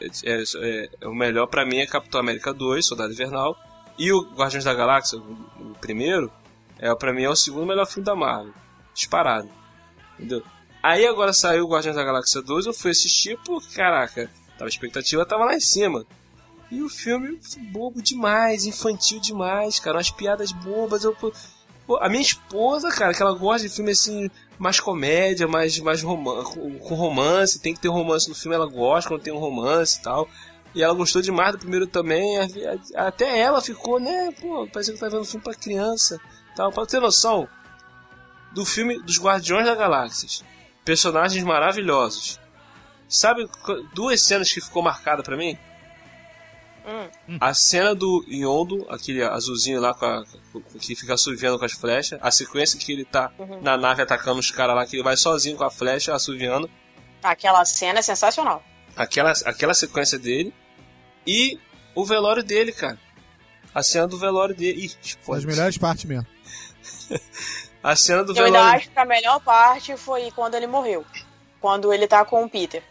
[0.00, 3.56] É, é- é- o melhor pra mim é Capitão América 2, Soldado Invernal.
[3.98, 5.22] E o Guardiões da Galáxia, o,
[5.70, 6.30] o primeiro,
[6.78, 8.52] é para mim é o segundo melhor filme da Marvel.
[8.94, 9.48] Disparado.
[10.18, 10.42] Entendeu?
[10.82, 14.68] Aí agora saiu o Guardiões da Galáxia 2, eu fui assistir porque, caraca, tava, a
[14.68, 16.04] expectativa tava lá em cima.
[16.70, 17.40] E o filme
[17.72, 21.04] bobo demais, infantil demais, cara, umas piadas bobas.
[21.04, 21.32] Eu, pô,
[22.00, 26.42] a minha esposa, cara, que ela gosta de filme assim, mais comédia, mais, mais roman
[26.44, 30.02] com romance, tem que ter romance no filme, ela gosta quando tem um romance e
[30.02, 30.28] tal.
[30.74, 32.36] E ela gostou demais do primeiro também,
[32.96, 36.20] até ela ficou, né, pô, parece que tá vendo filme pra criança
[36.54, 36.72] tal.
[36.72, 37.48] Pra ter noção
[38.54, 40.44] do filme dos Guardiões da Galáxia,
[40.84, 42.40] personagens maravilhosos.
[43.08, 43.48] Sabe
[43.94, 45.58] duas cenas que ficou marcada pra mim?
[46.86, 47.38] Hum.
[47.40, 50.24] A cena do Yondo, aquele azulzinho lá com a-
[50.78, 52.18] que fica assoviando com as flechas.
[52.22, 53.60] A sequência que ele tá Uhum.
[53.62, 56.68] na nave atacando os caras lá, que ele vai sozinho com a flecha assoviando.
[57.22, 58.62] Aquela cena é sensacional.
[58.96, 60.52] Aquela, aquela sequência dele.
[61.26, 61.58] E
[61.94, 62.98] o velório dele, cara.
[63.74, 64.84] A cena do velório dele.
[64.84, 66.26] Ih, Foi as melhores partes mesmo.
[67.84, 68.78] A cena do Eu ainda velório.
[68.78, 71.04] acho que a melhor parte foi quando ele morreu.
[71.60, 72.82] Quando ele tá com o Peter.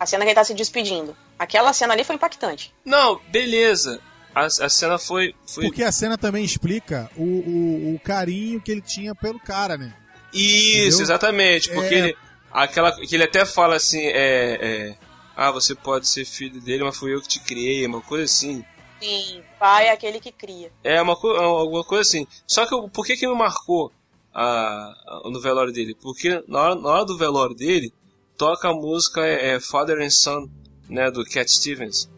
[0.00, 1.16] A cena que ele tá se despedindo.
[1.38, 2.72] Aquela cena ali foi impactante.
[2.84, 4.00] Não, beleza.
[4.34, 5.34] A, a cena foi.
[5.46, 5.64] foi...
[5.66, 9.92] Porque a cena também explica o, o, o carinho que ele tinha pelo cara, né?
[10.32, 11.02] Isso, Entendeu?
[11.02, 11.70] exatamente.
[11.70, 11.98] Porque É.
[11.98, 12.16] ele.
[12.50, 14.94] Aquela, que ele até fala assim, é, é,
[15.36, 18.62] Ah, você pode ser filho dele, mas fui eu que te criei, uma coisa assim.
[19.02, 20.72] Sim, pai é aquele que cria.
[20.84, 22.26] É uma co alguma coisa assim.
[22.46, 23.90] Só que eu- por que que me marcou
[24.32, 25.94] a, a- no velório dele?
[26.00, 27.92] Porque na hora, na hora do velório dele,
[28.36, 30.48] toca a música é, é Father and Son,
[30.88, 32.08] né, do Cat Stevens.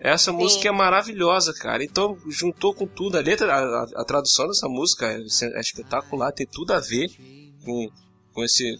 [0.00, 1.82] Essa música é maravilhosa, cara.
[1.82, 3.16] Então juntou com tudo.
[3.16, 5.18] A letra, a, a- a tradução dessa música é,
[5.56, 7.08] é espetacular, tem tudo a ver
[7.64, 7.88] com,
[8.32, 8.78] com esse.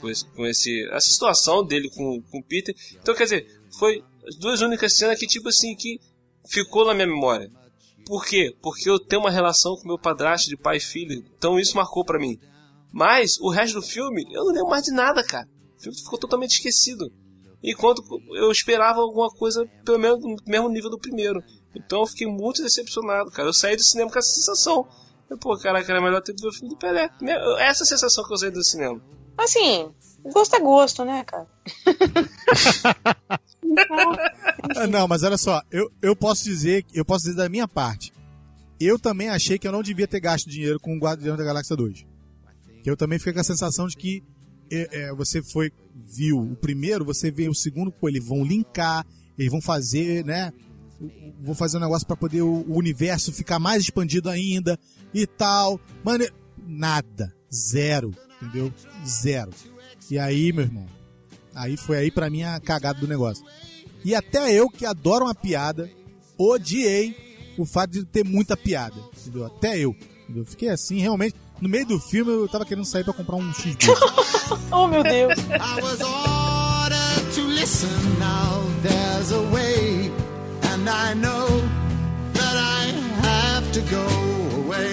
[0.00, 2.74] Com, esse, com esse, essa situação dele com, com o Peter.
[2.94, 6.00] Então, quer dizer, foi as duas únicas cenas que, tipo assim, que
[6.48, 7.50] ficou na minha memória.
[8.06, 8.56] Por quê?
[8.60, 11.24] Porque eu tenho uma relação com meu padrasto de pai e filho.
[11.36, 12.38] Então isso marcou pra mim.
[12.92, 15.48] Mas o resto do filme, eu não lembro mais de nada, cara.
[15.78, 17.10] O filme ficou totalmente esquecido.
[17.62, 18.02] Enquanto
[18.34, 21.42] eu esperava alguma coisa, pelo menos no mesmo nível do primeiro.
[21.74, 23.48] Então eu fiquei muito decepcionado, cara.
[23.48, 24.88] Eu saí do cinema com essa sensação.
[25.28, 27.08] Eu, pô, caraca, era melhor ter visto o filme do Pelé.
[27.60, 29.00] Essa sensação que eu saí do cinema.
[29.38, 29.90] Assim,
[30.24, 31.46] gosto é gosto, né, cara?
[34.76, 38.12] Ah, Não, mas olha só, eu, eu posso dizer, eu posso dizer da minha parte.
[38.78, 41.76] Eu também achei que eu não devia ter gasto dinheiro com o Guardião da Galáxia
[41.76, 42.06] 2.
[42.82, 44.22] Que eu também fiquei com a sensação de que
[44.70, 49.04] é, é, você foi, viu o primeiro, você vê o segundo, pô, eles vão linkar,
[49.38, 50.52] eles vão fazer, né?
[51.40, 54.78] Vão fazer um negócio pra poder o, o universo ficar mais expandido ainda
[55.12, 55.80] e tal.
[56.04, 56.24] Mano,
[56.66, 57.34] nada.
[57.52, 58.14] Zero.
[58.40, 58.72] Entendeu?
[59.06, 59.50] Zero.
[60.10, 60.86] E aí, meu irmão,
[61.54, 63.44] aí foi aí pra mim a cagada do negócio.
[64.04, 65.90] E até eu, que adoro uma piada,
[66.38, 67.14] odiei
[67.58, 68.96] o fato de ter muita piada.
[69.16, 69.46] Entendeu?
[69.46, 69.94] Até eu.
[70.24, 70.44] Entendeu?
[70.44, 71.34] Fiquei assim, realmente.
[71.60, 73.96] No meio do filme eu tava querendo sair pra comprar um cheeseburger.
[74.72, 75.34] oh, meu Deus.
[75.38, 77.88] I was ordered to listen.
[78.18, 80.10] Now there's a way,
[80.72, 81.46] and I know
[82.32, 82.86] that I
[83.22, 84.06] have to go
[84.64, 84.92] away.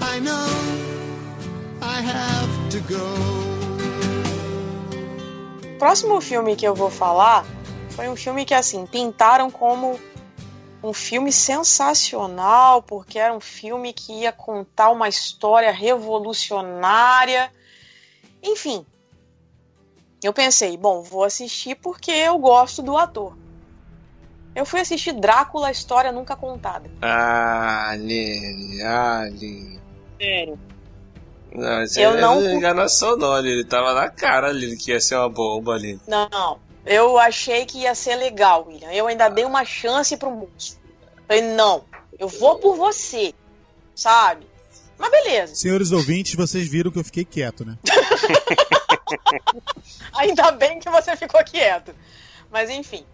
[0.00, 0.48] I know
[1.80, 3.14] I have to go.
[5.62, 7.46] O próximo filme que eu vou falar
[8.00, 10.00] foi um filme que, assim, pintaram como
[10.82, 17.52] um filme sensacional, porque era um filme que ia contar uma história revolucionária.
[18.42, 18.86] Enfim,
[20.24, 23.36] eu pensei, bom, vou assistir porque eu gosto do ator.
[24.54, 26.90] Eu fui assistir Drácula, a história nunca contada.
[27.02, 29.78] Ah, Aline, Aline.
[30.18, 30.58] Sério.
[31.54, 33.36] Não, isso Eu é não- enganação não.
[33.36, 36.00] Ele tava na cara ali que ia ser uma bomba ali.
[36.08, 38.90] Não, Eu achei que ia ser legal, William.
[38.92, 40.78] Eu ainda dei uma chance pro moço.
[41.26, 41.84] Falei, não,
[42.18, 43.34] eu vou por você,
[43.94, 44.46] sabe?
[44.98, 45.54] Mas beleza.
[45.54, 47.78] Senhores ouvintes, vocês viram que eu fiquei quieto, né?
[50.14, 51.94] Ainda bem que você ficou quieto.
[52.50, 53.04] Mas enfim.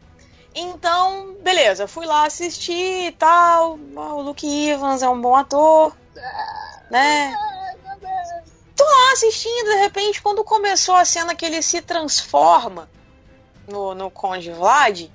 [0.55, 3.79] Então, beleza, fui lá assistir e tal.
[3.95, 5.95] O Luke Evans é um bom ator,
[6.91, 7.35] né?
[8.75, 12.89] Tô lá assistindo, de repente, quando começou a cena que ele se transforma
[13.69, 15.09] no, no Conde Vlad,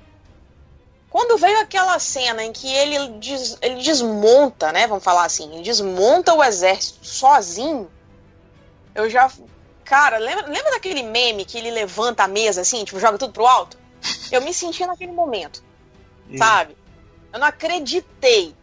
[1.10, 4.88] quando veio aquela cena em que ele, des, ele desmonta, né?
[4.88, 7.90] Vamos falar assim, ele desmonta o exército sozinho,
[8.96, 9.30] eu já.
[9.84, 13.46] Cara, lembra, lembra daquele meme que ele levanta a mesa assim, tipo, joga tudo pro
[13.46, 13.78] alto?
[14.32, 15.62] Eu me senti naquele momento,
[16.30, 16.38] Hum.
[16.38, 16.78] sabe?
[17.34, 18.56] Eu não acreditei.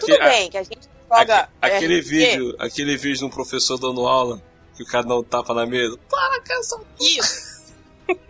[0.00, 1.48] Tudo bem, que a gente joga.
[1.62, 4.42] Aque- aquele vídeo, aquele vídeo de um professor dando aula,
[4.76, 5.96] que o cara um tapa na mesa.
[6.10, 7.57] Para com essa Isso.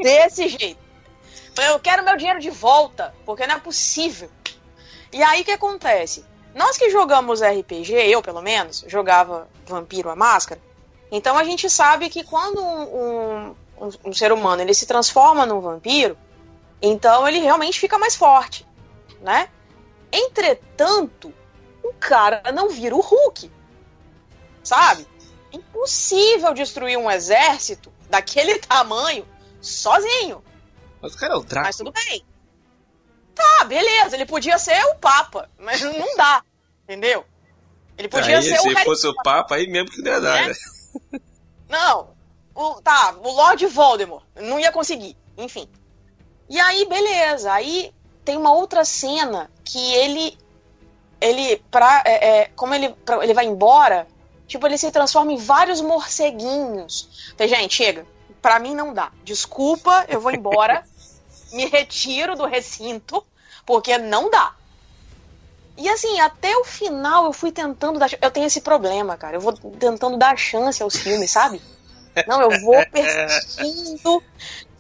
[0.03, 0.79] Desse jeito.
[1.57, 4.31] Eu quero meu dinheiro de volta, porque não é possível.
[5.13, 6.25] E aí o que acontece?
[6.55, 10.61] Nós que jogamos RPG, eu pelo menos, jogava Vampiro a Máscara,
[11.11, 15.61] então a gente sabe que quando um, um- um- ser humano ele se transforma num
[15.61, 16.17] vampiro,
[16.83, 18.67] então ele realmente fica mais forte,
[19.21, 19.49] né?
[20.13, 21.33] Entretanto,
[21.83, 23.51] o cara não vira o Hulk,
[24.63, 25.07] sabe?
[25.53, 29.25] Impossível destruir um exército daquele tamanho
[29.61, 30.43] sozinho.
[31.01, 31.63] Mas o cara é o Drácula.
[31.67, 32.25] Mas tudo bem.
[33.35, 34.17] Tá, beleza.
[34.17, 36.43] Ele podia ser o Papa, mas não dá.
[36.85, 37.25] Entendeu?
[37.97, 40.21] Ele podia aí, ser se o Harry fosse o Papa, aí mesmo que não ia
[40.21, 40.49] dar, É?
[40.49, 40.55] né?
[41.69, 42.11] Não.
[42.55, 44.25] O, tá, o Lord Voldemort.
[44.37, 45.17] Não ia conseguir.
[45.37, 45.69] Enfim.
[46.49, 47.53] E aí, beleza.
[47.53, 47.93] Aí
[48.25, 50.37] tem uma outra cena que ele.
[51.21, 51.63] Ele.
[51.71, 54.07] Pra, é, é, como ele, pra- ele vai embora,
[54.47, 57.33] tipo, ele se transforma em vários morceguinhos.
[57.41, 58.07] Gente, chega.
[58.41, 59.11] Pra mim não dá.
[59.25, 60.85] Desculpa, eu vou embora.
[61.53, 63.25] me retiro do recinto,
[63.65, 64.55] porque não dá.
[65.77, 68.11] E assim, até o final eu fui tentando dar.
[68.21, 69.37] Eu tenho esse problema, cara.
[69.37, 71.63] Eu vou tentando dar chance aos filmes, sabe?
[72.27, 74.23] Não, eu vou persistindo,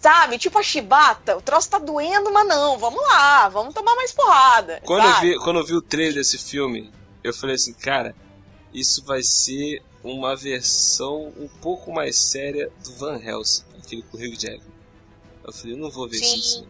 [0.00, 0.38] sabe?
[0.38, 4.82] Tipo a chibata, o troço tá doendo, mas não, vamos lá, vamos tomar mais porrada.
[4.84, 6.92] Quando eu, vi, quando eu vi o trailer desse filme,
[7.22, 8.14] eu falei assim, cara,
[8.74, 14.20] isso vai ser uma versão um pouco mais séria do Van Helsing, aquele com o
[14.20, 14.72] Hugh Jackman.
[15.44, 16.36] Eu falei, eu não vou ver Sim.
[16.36, 16.58] isso.
[16.60, 16.68] assim.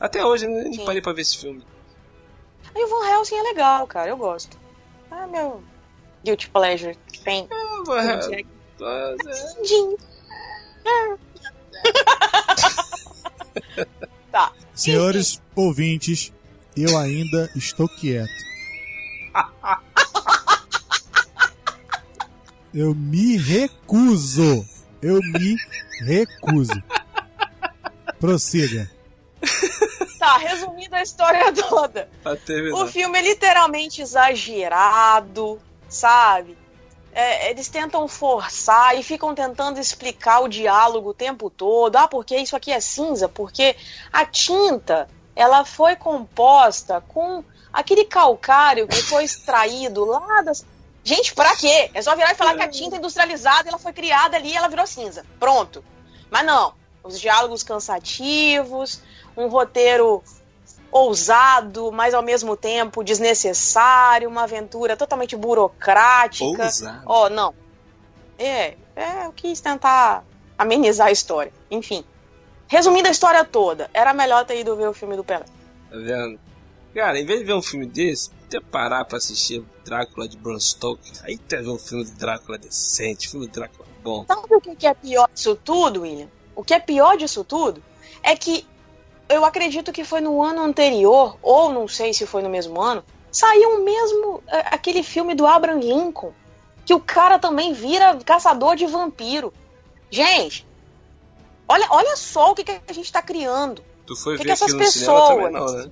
[0.00, 0.84] Até hoje eu nem Sim.
[0.84, 1.62] parei pra ver esse filme.
[2.74, 4.58] Aí o Van Helsing é legal, cara, eu gosto.
[5.10, 5.62] Ah, meu
[6.24, 7.46] guilty pleasure que tem.
[7.84, 8.46] Van Hugh Hel- Jackman.
[8.80, 9.14] Ah,
[9.56, 9.96] Tadinho.
[14.30, 14.52] tá.
[14.74, 16.32] Senhores ouvintes,
[16.76, 18.30] eu ainda estou quieto.
[22.74, 24.66] Eu me recuso.
[25.00, 25.56] Eu me
[26.00, 26.82] recuso.
[28.18, 28.90] Prossiga.
[30.18, 32.08] Tá, resumindo a história toda.
[32.76, 36.56] O filme é literalmente exagerado, sabe?
[37.12, 41.96] É, eles tentam forçar e ficam tentando explicar o diálogo o tempo todo.
[41.96, 43.28] Ah, porque isso aqui é cinza?
[43.28, 43.76] Porque
[44.12, 50.64] a tinta ela foi composta com aquele calcário que foi extraído lá das.
[51.04, 51.90] Gente, pra quê?
[51.94, 54.68] É só virar e falar que a tinta industrializada ela foi criada ali e ela
[54.68, 55.24] virou cinza.
[55.38, 55.84] Pronto.
[56.30, 56.74] Mas não.
[57.02, 59.02] Os diálogos cansativos,
[59.36, 60.22] um roteiro
[60.92, 66.64] ousado, mas ao mesmo tempo desnecessário, uma aventura totalmente burocrática.
[66.64, 67.02] Ousado.
[67.06, 67.54] Ó, não.
[68.38, 70.22] É, é, eu quis tentar
[70.56, 71.52] amenizar a história.
[71.70, 72.04] Enfim.
[72.68, 75.44] Resumindo a história toda, era melhor ter ido ver o filme do Pelé.
[75.90, 76.38] Tá vendo?
[76.94, 80.58] Cara, em vez de ver um filme desse, até parar pra assistir Drácula de Bram
[80.60, 81.12] Stoker.
[81.24, 84.24] Aí tu vai ver um filme de Drácula decente, filme de Drácula bom.
[84.26, 86.28] Sabe o que é pior disso tudo, William?
[86.54, 87.82] O que é pior disso tudo
[88.22, 88.66] é que
[89.28, 93.02] eu acredito que foi no ano anterior, ou não sei se foi no mesmo ano,
[93.30, 96.32] saiu o mesmo é, aquele filme do Abraham Lincoln,
[96.84, 99.52] que o cara também vira caçador de vampiro.
[100.10, 100.66] Gente,
[101.66, 103.82] olha, olha só o que, que a gente tá criando.
[104.06, 105.90] Tu foi Que ver que essas cinema também pessoas- não, né?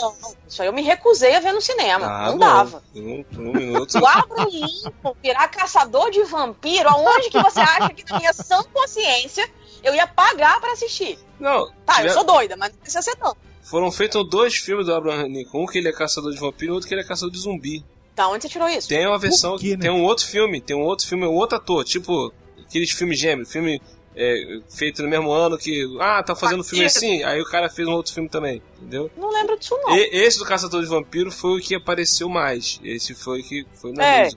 [0.00, 0.14] Não,
[0.48, 2.06] isso aí eu me recusei a ver no cinema.
[2.06, 2.38] Ah, não bom.
[2.38, 2.82] dava.
[2.94, 3.98] Um, um minuto.
[4.00, 8.62] O Abraham Lincoln virar caçador de vampiro, aonde que você acha que na minha sã
[8.72, 9.48] consciência
[9.82, 11.18] eu ia pagar pra assistir?
[11.38, 13.34] Não, Tá, tiver- eu sou doida, mas não precisa ser não.
[13.62, 15.62] foram feitos dois filmes do Abraham Lincoln.
[15.64, 17.84] Um que ele é caçador de vampiro e outro que ele é caçador de zumbi.
[18.14, 18.88] Da onde você tirou isso?
[18.88, 19.82] Tem uma versão, quê, né?
[19.82, 22.32] tem um outro filme, tem um outro filme, um outro ator, tipo
[22.66, 23.80] aqueles filmes gêmeos, filme
[24.16, 26.98] é, feito no mesmo ano que, ah, tá fazendo filme Isso.
[26.98, 29.10] assim, aí o cara fez um outro filme também, entendeu?
[29.16, 29.96] Não lembro disso não.
[29.96, 33.66] E- esse do Caçador de Vampiro foi o que apareceu mais, esse foi o que
[33.74, 34.28] foi na É.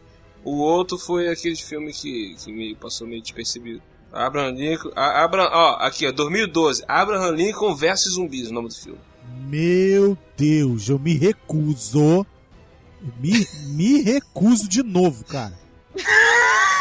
[0.45, 3.81] O outro foi aquele filme que, que me passou meio despercebido.
[4.11, 4.91] Abraham Lincoln.
[4.95, 6.83] a- Abraham, ó, aqui, ó, 2012.
[6.87, 8.99] Abraham Lincoln versus zumbis, o nome do filme.
[9.47, 12.25] Meu Deus, eu me recuso.
[13.19, 15.57] Me, me recuso de novo, cara.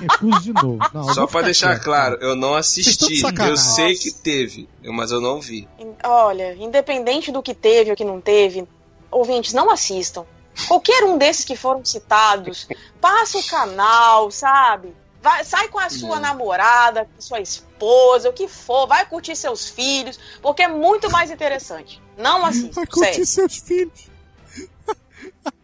[0.00, 0.78] Recuso de novo.
[0.92, 2.26] Não, Só pra deixar quieto, claro, cara.
[2.30, 3.22] eu não assisti.
[3.48, 5.68] Eu sei que teve, mas eu não vi.
[6.04, 8.66] Olha, independente do que teve ou que não teve,
[9.10, 10.24] ouvintes, não assistam.
[10.68, 12.66] Qualquer um desses que foram citados,
[13.00, 14.94] passa o canal, sabe?
[15.22, 16.22] Vai, sai com a sua Não.
[16.22, 21.30] namorada, com sua esposa, o que for, vai curtir seus filhos, porque é muito mais
[21.30, 22.00] interessante.
[22.16, 23.26] Não assista, Vai curtir sério.
[23.26, 24.06] seus filhos.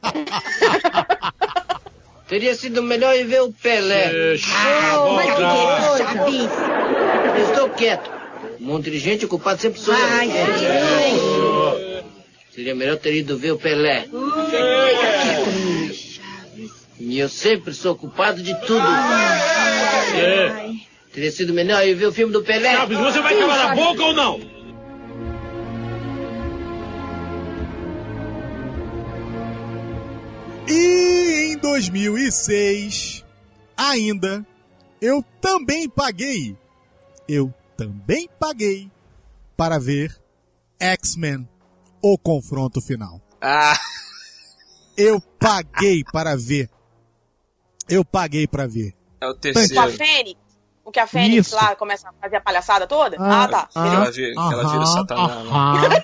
[2.32, 4.10] Teria sido melhor ir ver o Pelé.
[4.96, 5.34] Oh, mas
[6.24, 7.38] que.
[7.38, 8.10] Eu estou quieto.
[8.58, 10.02] Um monte de gente, o culpado sempre sou eu.
[10.02, 12.04] Ai, ai.
[12.50, 14.06] Seria melhor ter ido ver o Pelé.
[16.98, 18.86] E eu sempre sou culpado de tudo.
[21.12, 22.72] Teria sido melhor ir ver o filme do Pelé.
[22.72, 24.51] Chaves, você vai calar a boca ou não?
[30.68, 33.24] E em 2006,
[33.76, 34.46] ainda,
[35.00, 36.56] eu também paguei.
[37.28, 38.90] Eu também paguei
[39.56, 40.16] para ver
[40.78, 41.48] X-Men,
[42.00, 43.20] o confronto final.
[43.40, 43.78] Ah!
[44.96, 46.68] Eu paguei para ver.
[47.88, 48.94] Eu paguei para ver.
[49.20, 49.92] É o O que a terceiro.
[49.92, 50.40] Fênix,
[50.84, 51.56] o que a Fênix Isso.
[51.56, 53.16] lá começa a fazer a palhaçada toda?
[53.18, 53.66] Ah, tá.
[53.72, 55.44] Que ela vira, que ela vira o satanás.
[55.90, 56.02] né?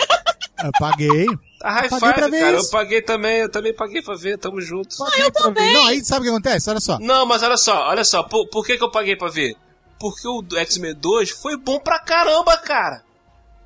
[0.65, 1.27] Eu paguei.
[1.63, 2.67] A High Five, cara, isso.
[2.67, 4.95] eu paguei também, eu também paguei pra ver, tamo junto.
[5.19, 5.73] eu também.
[5.73, 6.71] Não, aí sabe o que acontece?
[6.71, 6.99] Olha só.
[7.01, 9.57] Não, mas olha só, olha só, por, por que, que eu paguei pra ver?
[9.99, 13.03] Porque o X-Men 2 foi bom pra caramba, cara.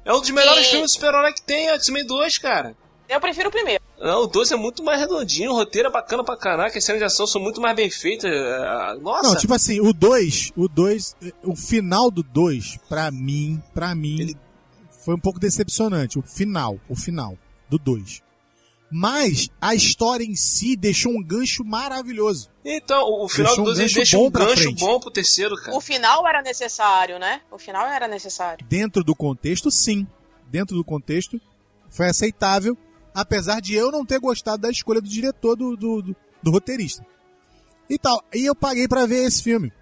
[0.04, 0.70] É um dos melhores Sim.
[0.72, 2.74] filmes de super-herói que tem, é o X-Men 2, cara.
[3.08, 3.82] Eu prefiro o primeiro.
[4.00, 6.98] Não, o 2 é muito mais redondinho, o roteiro é bacana pra caraca, as cenas
[6.98, 8.30] de ação são muito mais bem feitas.
[8.32, 9.28] é, Nossa!
[9.28, 14.34] Não, tipo assim, o 2, o 2, o final do 2, pra mim, pra mim,
[15.04, 16.18] foi um pouco decepcionante.
[16.18, 17.36] O final, o final
[17.72, 18.22] do 2.
[18.94, 22.50] Mas a história em si deixou um gancho maravilhoso.
[22.62, 24.80] Então, o, final Deixou do um 2 ele gancho deixa bom um gancho frente.
[24.80, 25.74] bom pro terceiro, cara.
[25.76, 27.40] O final era necessário, né?
[27.50, 28.64] O final era necessário.
[28.68, 30.06] Dentro do contexto, sim.
[30.50, 31.40] Dentro do contexto,
[31.88, 32.76] foi aceitável,
[33.14, 37.04] apesar de eu não ter gostado da escolha do diretor, do, do, do- do roteirista.
[37.88, 38.22] E tal.
[38.34, 39.72] E eu paguei pra ver esse filme.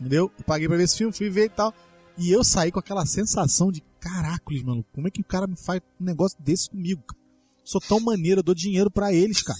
[0.00, 0.32] Entendeu?
[0.36, 1.72] Eu paguei pra ver esse filme, fui ver e tal.
[2.18, 5.56] E eu saí com aquela sensação de, caracoles, mano, como é que o cara me
[5.56, 7.20] faz um negócio desse comigo, cara?
[7.64, 9.58] Sou tão maneiro, eu dou dinheiro pra eles, cara.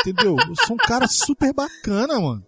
[0.00, 0.36] Entendeu?
[0.48, 2.46] Eu sou um cara super bacana, mano.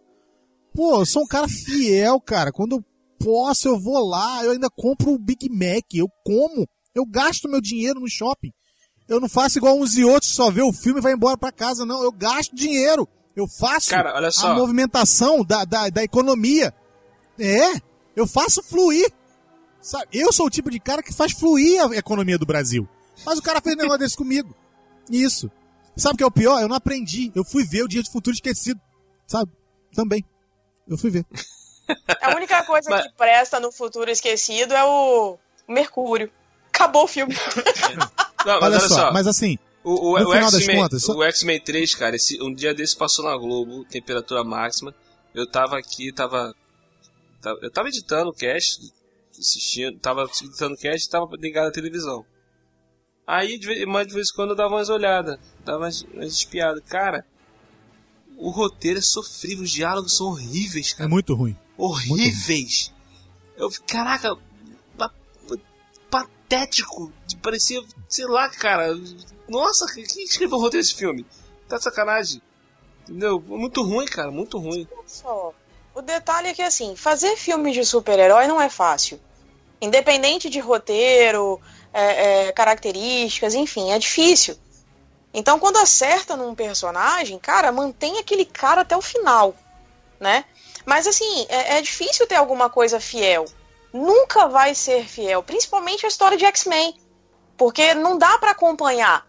[0.74, 2.52] Pô, eu sou um cara fiel, cara.
[2.52, 2.84] Quando eu
[3.18, 7.60] posso, eu vou lá, eu ainda compro o Big Mac, eu como, eu gasto meu
[7.60, 8.52] dinheiro no shopping.
[9.08, 11.50] Eu não faço igual uns e outros, só vê o filme e vai embora pra
[11.50, 12.02] casa, não.
[12.02, 13.08] Eu gasto dinheiro.
[13.34, 14.48] Eu faço Cara, olha só.
[14.48, 16.74] a movimentação da, da, da economia.
[17.38, 17.80] É,
[18.14, 19.10] eu faço fluir.
[19.88, 20.06] Sabe?
[20.12, 22.86] Eu sou o tipo de cara que faz fluir a economia do Brasil.
[23.24, 24.54] Mas o cara fez um negócio desse comigo.
[25.10, 25.50] Isso.
[25.96, 26.60] Sabe o que é o pior?
[26.60, 27.32] Eu não aprendi.
[27.34, 28.78] Eu fui ver o Dia de Futuro Esquecido.
[29.26, 29.50] Sabe?
[29.94, 30.22] Também.
[30.86, 31.24] Eu fui ver.
[32.20, 36.30] A única coisa que presta no futuro esquecido é o Mercúrio.
[36.68, 37.34] Acabou o filme.
[38.44, 39.12] Não, mas Olha olha só, só.
[39.12, 42.14] mas assim, O, o, no o final das X-Men, contas, só- o X-Men 3, cara,
[42.14, 44.94] esse, um dia desse passou na Globo, temperatura máxima.
[45.34, 46.54] Eu tava aqui, tava.
[47.40, 48.92] tava- eu tava editando o cast,
[49.40, 52.24] assistindo, tava editando o cast e tava ligado à televisão.
[53.26, 56.32] Aí, de vez, mas de vez em quando eu dava umas olhadas, dava umas, umas
[56.32, 56.82] espiadas.
[56.88, 57.26] Cara,
[58.36, 61.08] o roteiro é sofrível, os diálogos são horríveis, é cara.
[61.10, 61.56] muito ruim.
[61.76, 62.92] horríveis.
[63.56, 64.36] Eu, caraca,
[64.96, 65.12] pa-
[66.10, 67.12] patético.
[67.42, 68.98] Parecia, sei lá, cara.
[69.48, 71.26] Nossa, quem escreveu o roteiro desse filme?
[71.68, 72.40] Tá de sacanagem.
[73.02, 73.40] Entendeu?
[73.40, 74.86] Muito ruim, cara, muito ruim.
[75.06, 75.52] Só.
[75.94, 79.20] O detalhe é que, assim, fazer filme de super-herói não é fácil.
[79.80, 81.60] Independente de roteiro,
[81.92, 84.56] é, é, características, enfim, é difícil.
[85.32, 89.54] Então, quando acerta num personagem, cara, mantém aquele cara até o final,
[90.18, 90.44] né?
[90.84, 93.44] Mas, assim, é, é difícil ter alguma coisa fiel.
[93.92, 96.94] Nunca vai ser fiel, principalmente a história de X-Men.
[97.56, 99.26] Porque não dá pra acompanhar.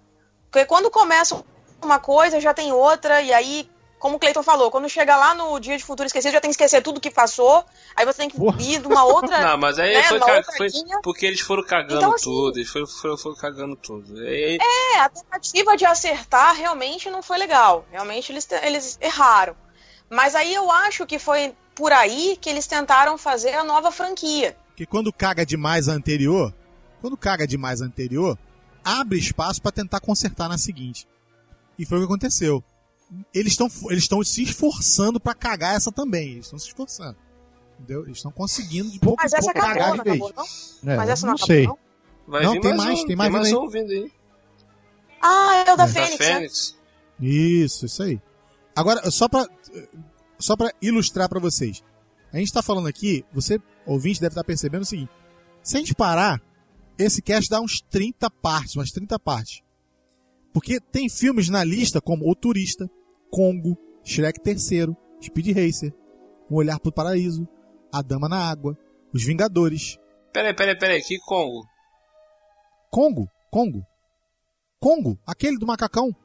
[0.49, 1.43] Porque quando começa
[1.81, 3.69] uma coisa, já tem outra, e aí,
[3.99, 6.53] como o Cleiton falou, quando chega lá no Dia de Futuro Esquecido, já tem que
[6.53, 7.63] esquecer tudo que passou,
[7.95, 9.39] aí você tem que ir de uma outra.
[9.41, 10.67] Não, mas aí né, foi, ca- foi
[11.03, 12.57] porque eles foram cagando Então, assim- tudo.
[12.57, 14.17] Eles foram, foram, foram cagando tudo.
[14.25, 17.85] E- É, a tentativa de acertar realmente não foi legal.
[17.91, 19.55] Realmente eles, eles erraram.
[20.09, 24.57] Mas aí eu acho que foi por aí que eles tentaram fazer a nova franquia.
[24.69, 26.53] Porque quando caga demais a anterior,
[27.01, 28.37] quando caga demais a anterior,
[28.83, 31.07] abre espaço pra tentar consertar na seguinte.
[31.77, 32.63] E foi o que aconteceu.
[33.33, 36.31] Eles estão eles estão se esforçando pra cagar essa também.
[36.33, 37.17] Eles estão se esforçando.
[37.79, 38.03] Entendeu?
[38.05, 40.21] Eles estão conseguindo de pouco Mas essa pouco acabou, pagar não de vez.
[40.21, 40.45] acabou,
[40.83, 40.91] não?
[40.93, 41.67] É, Mas essa não, não acabou, sei.
[41.67, 41.77] não?
[42.27, 43.65] Vai Não, tem mais, mais, um, tem mais mais vindo aí.
[43.65, 44.11] um vindo aí.
[45.21, 45.87] Ah, é o da É.
[45.87, 46.33] Fênix, Da né?
[46.35, 46.77] Fênix.
[47.19, 48.21] Isso, isso aí.
[48.75, 49.45] Agora, só pra,
[50.37, 51.83] só pra ilustrar pra vocês.
[52.31, 55.11] A gente tá falando aqui, você, ouvinte, deve estar percebendo o seguinte.
[55.63, 56.39] Se a gente parar,
[56.97, 59.61] esse cast dá uns 30 partes, umas 30 partes.
[60.53, 62.89] Porque tem filmes na lista como O Turista,
[63.31, 65.93] Congo, Shrek III, Speed Racer,
[66.49, 67.47] Um Olhar pro Paraíso,
[67.91, 68.77] A Dama na Água,
[69.13, 69.97] Os Vingadores.
[70.33, 71.65] Peraí, peraí, peraí, que Congo?
[72.89, 73.29] Congo?
[73.51, 73.85] Congo?
[74.79, 75.17] Congo?
[75.27, 76.15] Aquele do macacão?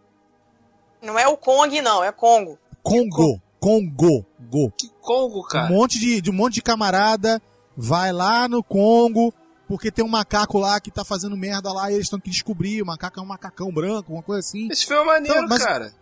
[1.02, 2.58] Não é o Kong, não, é Congo.
[2.82, 3.40] Congo.
[3.60, 4.26] Congo.
[4.50, 4.70] Go.
[4.76, 5.72] Que Congo, cara?
[5.72, 7.40] Um monte de, de um monte de camarada
[7.76, 9.32] vai lá no Congo
[9.66, 12.82] porque tem um macaco lá que tá fazendo merda lá e eles estão que descobrir.
[12.82, 14.68] O macaco é um macacão branco, uma coisa assim.
[14.70, 15.92] Esse filme é maneiro, Então, mas- cara.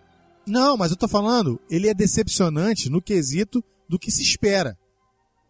[0.47, 4.77] Não, mas eu tô falando, ele é decepcionante no quesito do que se espera.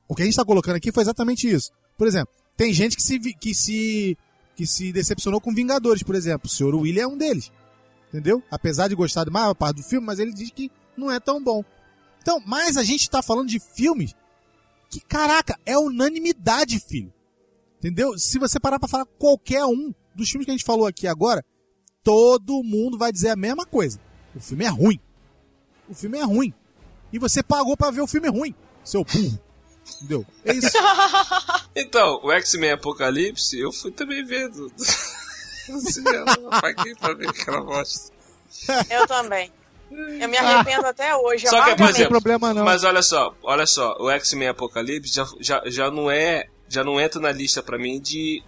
[0.09, 1.71] O que a gente tá colocando aqui foi exatamente isso.
[1.97, 4.19] Por exemplo, tem gente que se, que se,
[4.55, 6.47] que se decepcionou com Vingadores, por exemplo.
[6.47, 7.51] O senhor William é um deles.
[8.09, 8.43] Entendeu?
[8.51, 11.43] Apesar de gostar de maior parte do filme, mas ele diz que não é tão
[11.43, 11.65] bom.
[12.21, 14.15] Então, mas a gente tá falando de filmes
[14.91, 17.13] que, caraca, é unanimidade, filho.
[17.79, 18.19] Entendeu?
[18.19, 21.43] Se você parar pra falar qualquer um dos filmes que a gente falou aqui agora,
[22.05, 23.99] todo mundo vai dizer a mesma coisa.
[24.35, 25.01] O filme é ruim.
[25.89, 26.55] O filme é ruim.
[27.13, 29.39] E você pagou pra ver o filme ruim, seu burro.
[29.97, 30.27] Entendeu?
[30.45, 30.71] É isso.
[31.75, 34.85] Então, o X-Men Apocalipse, eu fui também ver do, do,
[35.71, 36.37] no cinema.
[36.39, 38.13] Eu paguei pra ver aquela bosta.
[38.91, 39.51] Eu também.
[39.91, 41.47] Eu me arrependo até hoje.
[41.49, 42.21] Só que, por exemplo,
[42.63, 47.01] mas olha só, olha só, o X-Men Apocalipse já, já, já não é, já não
[47.01, 48.43] entra na lista pra mim de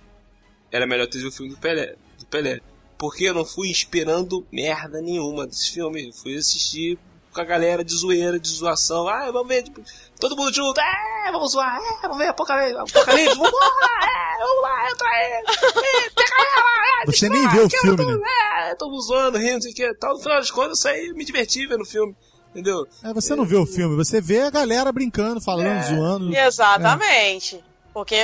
[0.71, 2.61] era melhor ter o filme do Pelé, do Pelé.
[2.99, 6.09] Porque eu não fui esperando merda nenhuma desse filme.
[6.09, 6.99] Eu fui assistir
[7.33, 9.09] com a galera de zoeira, de zoação.
[9.09, 9.83] Ah, vamos ver, tipo,
[10.21, 10.81] todo mundo junto.
[10.81, 11.79] É, vamos zoar.
[11.81, 12.77] É, vamos ver Apocalipse.
[12.79, 14.01] Apocalipse, vamos lá.
[14.05, 15.33] É, vamos lá, entra aí.
[15.33, 17.03] É, pega ela.
[17.03, 18.19] É, Você nem vê o filme, tudo.
[18.19, 18.29] né?
[18.69, 19.95] É, estamos zoando, rindo, não sei o que.
[19.95, 20.15] Tal.
[20.15, 22.15] No final das contas, eu saí, me diverti vendo o filme.
[22.51, 22.87] Entendeu?
[23.03, 25.83] É, você não vê o filme, você vê a galera brincando, falando, É.
[25.83, 26.33] zoando.
[26.37, 27.63] Exatamente.
[27.95, 28.17] Porque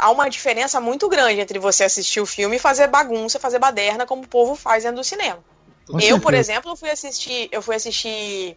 [0.00, 4.06] há uma diferença muito grande entre você assistir o filme e fazer bagunça, fazer baderna,
[4.06, 5.38] como o povo faz dentro do cinema.
[5.86, 6.52] Com eu, por certeza.
[6.54, 8.56] exemplo, fui assistir, eu fui assistir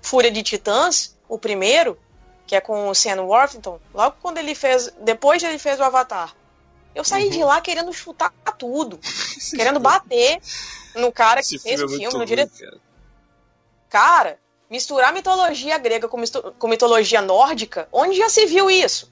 [0.00, 1.98] Fúria de Titãs, o primeiro,
[2.46, 6.32] que é com o Sam Worthington, logo quando ele fez, depois ele fez o Avatar.
[6.94, 7.30] Eu saí Uhum.
[7.30, 9.00] de lá querendo chutar tudo,
[9.56, 10.40] querendo bater
[10.94, 12.56] no cara que Esse fez filme é o filme, no ruim, diretor.
[12.58, 12.80] cara.
[13.90, 14.38] Cara,
[14.70, 16.22] misturar mitologia grega com,
[16.58, 19.11] com mitologia nórdica, onde já se viu isso?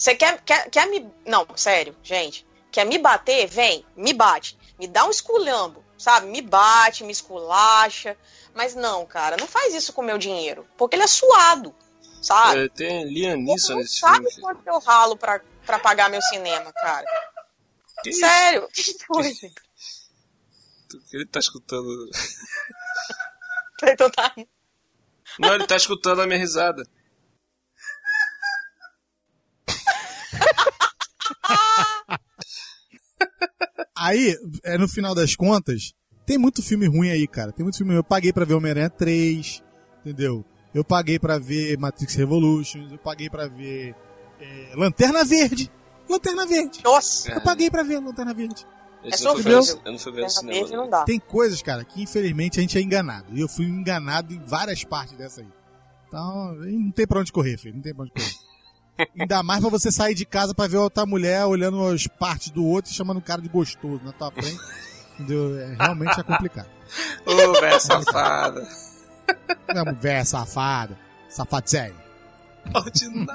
[0.00, 1.12] Você quer, quer, quer me.
[1.26, 2.46] Não, sério, gente.
[2.72, 3.46] Quer me bater?
[3.46, 4.56] Vem, me bate.
[4.78, 6.26] Me dá um esculhambo, sabe?
[6.28, 8.16] Me bate, me esculacha.
[8.54, 10.66] Mas não, cara, não faz isso com o meu dinheiro.
[10.78, 11.74] Porque ele é suado,
[12.22, 12.64] sabe?
[12.64, 14.40] É, tem Liam Neeson nesse Sabe filme.
[14.40, 17.04] quanto eu ralo pra, pra pagar meu cinema, cara?
[18.02, 18.20] Que isso?
[18.20, 18.68] Sério?
[18.72, 19.62] Que foi, gente?
[21.12, 21.86] Ele tá escutando.
[23.82, 24.34] Então tá.
[25.38, 26.86] Não, ele tá escutando a minha risada.
[33.96, 34.34] Aí,
[34.64, 35.92] é, no final das contas,
[36.24, 37.52] tem muito filme ruim aí, cara.
[37.52, 37.98] Tem muito filme ruim.
[37.98, 39.62] Eu paguei pra ver Homem-Aranha 3,
[40.00, 40.42] entendeu?
[40.74, 43.94] Eu paguei pra ver Matrix Revolutions, eu paguei pra ver
[44.40, 45.70] é, Lanterna Verde.
[46.08, 46.80] Lanterna Verde.
[46.82, 47.32] Nossa!
[47.32, 48.66] Eu paguei pra ver Lanterna Verde.
[49.02, 49.62] É sofrível.
[49.62, 50.58] ver, eu não fui ver no cinema.
[50.58, 50.82] Verde não.
[50.84, 51.04] não dá.
[51.04, 53.26] Tem coisas, cara, que infelizmente a gente é enganado.
[53.32, 55.48] E eu fui enganado em várias partes dessa aí.
[56.08, 57.74] Então, não tem pra onde correr, filho.
[57.74, 58.34] Não tem pra onde correr.
[59.18, 62.64] Ainda mais pra você sair de casa pra ver outra mulher olhando as partes do
[62.64, 64.58] outro e chamando o cara de gostoso na tua frente.
[65.14, 65.58] Entendeu?
[65.58, 66.68] É, realmente é complicado.
[67.26, 68.66] Ô, velho safada.
[69.74, 70.98] Não, véia safada.
[71.28, 71.94] Safadinha.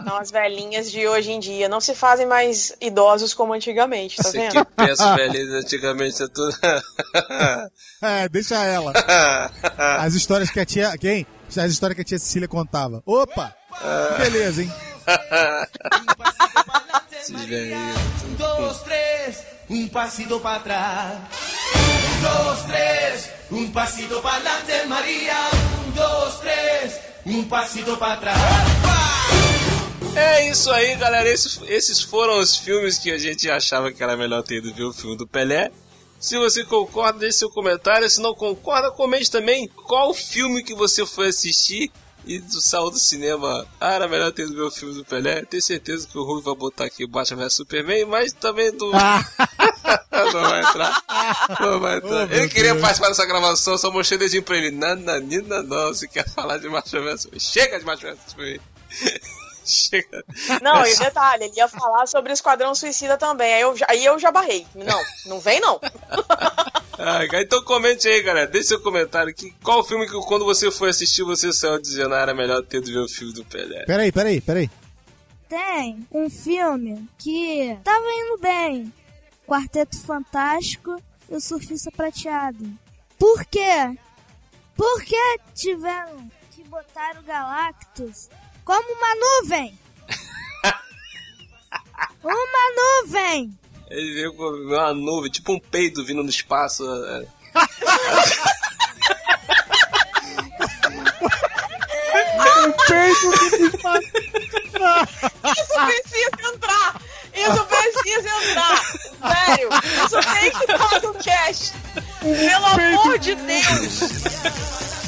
[0.05, 4.23] Não, as velhinhas de hoje em dia não se fazem mais idosos como antigamente, tá
[4.23, 4.65] Você vendo?
[4.65, 6.55] que pensa, velho, antigamente é tudo.
[8.01, 8.93] É, deixa ela.
[9.99, 10.95] As histórias que a tia.
[10.97, 11.25] Quem?
[11.49, 13.01] As histórias que a tia Cecília contava.
[13.05, 13.55] Opa!
[14.17, 14.71] Que beleza, hein?
[17.30, 21.19] Um, dos, tres, un pasito para atrás.
[21.76, 25.49] Un, dos, tres, un pasito para adelante, María.
[25.86, 28.40] Un, dos, tres, un pasito para atrás.
[30.15, 31.30] É isso aí, galera.
[31.30, 34.86] Esses, esses foram os filmes que a gente achava que era melhor ter ido ver
[34.86, 35.72] o filme do Pelé.
[36.19, 38.10] Se você concorda, deixe seu comentário.
[38.10, 41.91] Se não concorda, comente também qual filme que você foi assistir
[42.26, 43.65] e do saiu do cinema.
[43.80, 45.43] Ah, era melhor ter ido ver o filme do Pelé.
[45.45, 48.91] Tenho certeza que o Rui vai botar aqui Batman vs Superman, mas também do.
[48.91, 51.03] não vai entrar.
[51.60, 52.23] Não vai entrar.
[52.23, 52.81] Oh, meu ele queria Deus.
[52.81, 54.72] participar dessa gravação, só mostrei o dedinho pra ele.
[54.72, 55.93] Nananina, não.
[55.93, 58.61] Se quer falar de Batman vs Superman, chega de Batman vs Superman.
[59.65, 60.23] Chega.
[60.61, 63.53] Não, e detalhe, ele ia falar sobre o Esquadrão Suicida também.
[63.53, 64.65] Aí eu, já- aí eu já barrei.
[64.75, 65.79] Não, não vem não.
[66.97, 68.47] Ah, então comente aí, galera.
[68.47, 69.53] Deixe seu comentário aqui.
[69.61, 72.93] Qual filme que quando você foi assistir você saiu dizendo ah, era melhor ter de
[72.93, 73.83] ver o filme do Pelé?
[73.85, 74.69] Peraí, peraí, peraí.
[75.49, 78.93] Tem um filme que tava indo bem.
[79.45, 80.95] Quarteto Fantástico
[81.29, 82.65] e o Surfista Prateado.
[83.19, 83.93] Por quê?
[84.77, 88.29] Por que tiveram que botar o Galactus
[88.65, 89.79] como uma nuvem?
[92.23, 93.57] uma nuvem!
[93.89, 96.83] Ele veio com uma nuvem, tipo um peido vindo no espaço.
[96.83, 97.25] é.
[102.65, 103.27] Um peito
[105.57, 107.01] Isso precisa entrar!
[107.33, 108.81] Isso precisa entrar!
[109.31, 109.69] Sério!
[110.05, 111.73] Isso tem que estar no cast!
[112.19, 115.05] Pelo amor de Deus!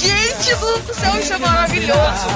[0.00, 0.54] Gente
[0.86, 2.26] do céu, isso é maravilhoso.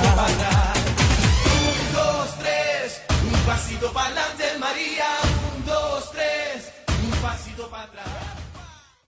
[1.47, 4.11] Um, dois, três, um pasito para
[4.59, 5.24] Maria.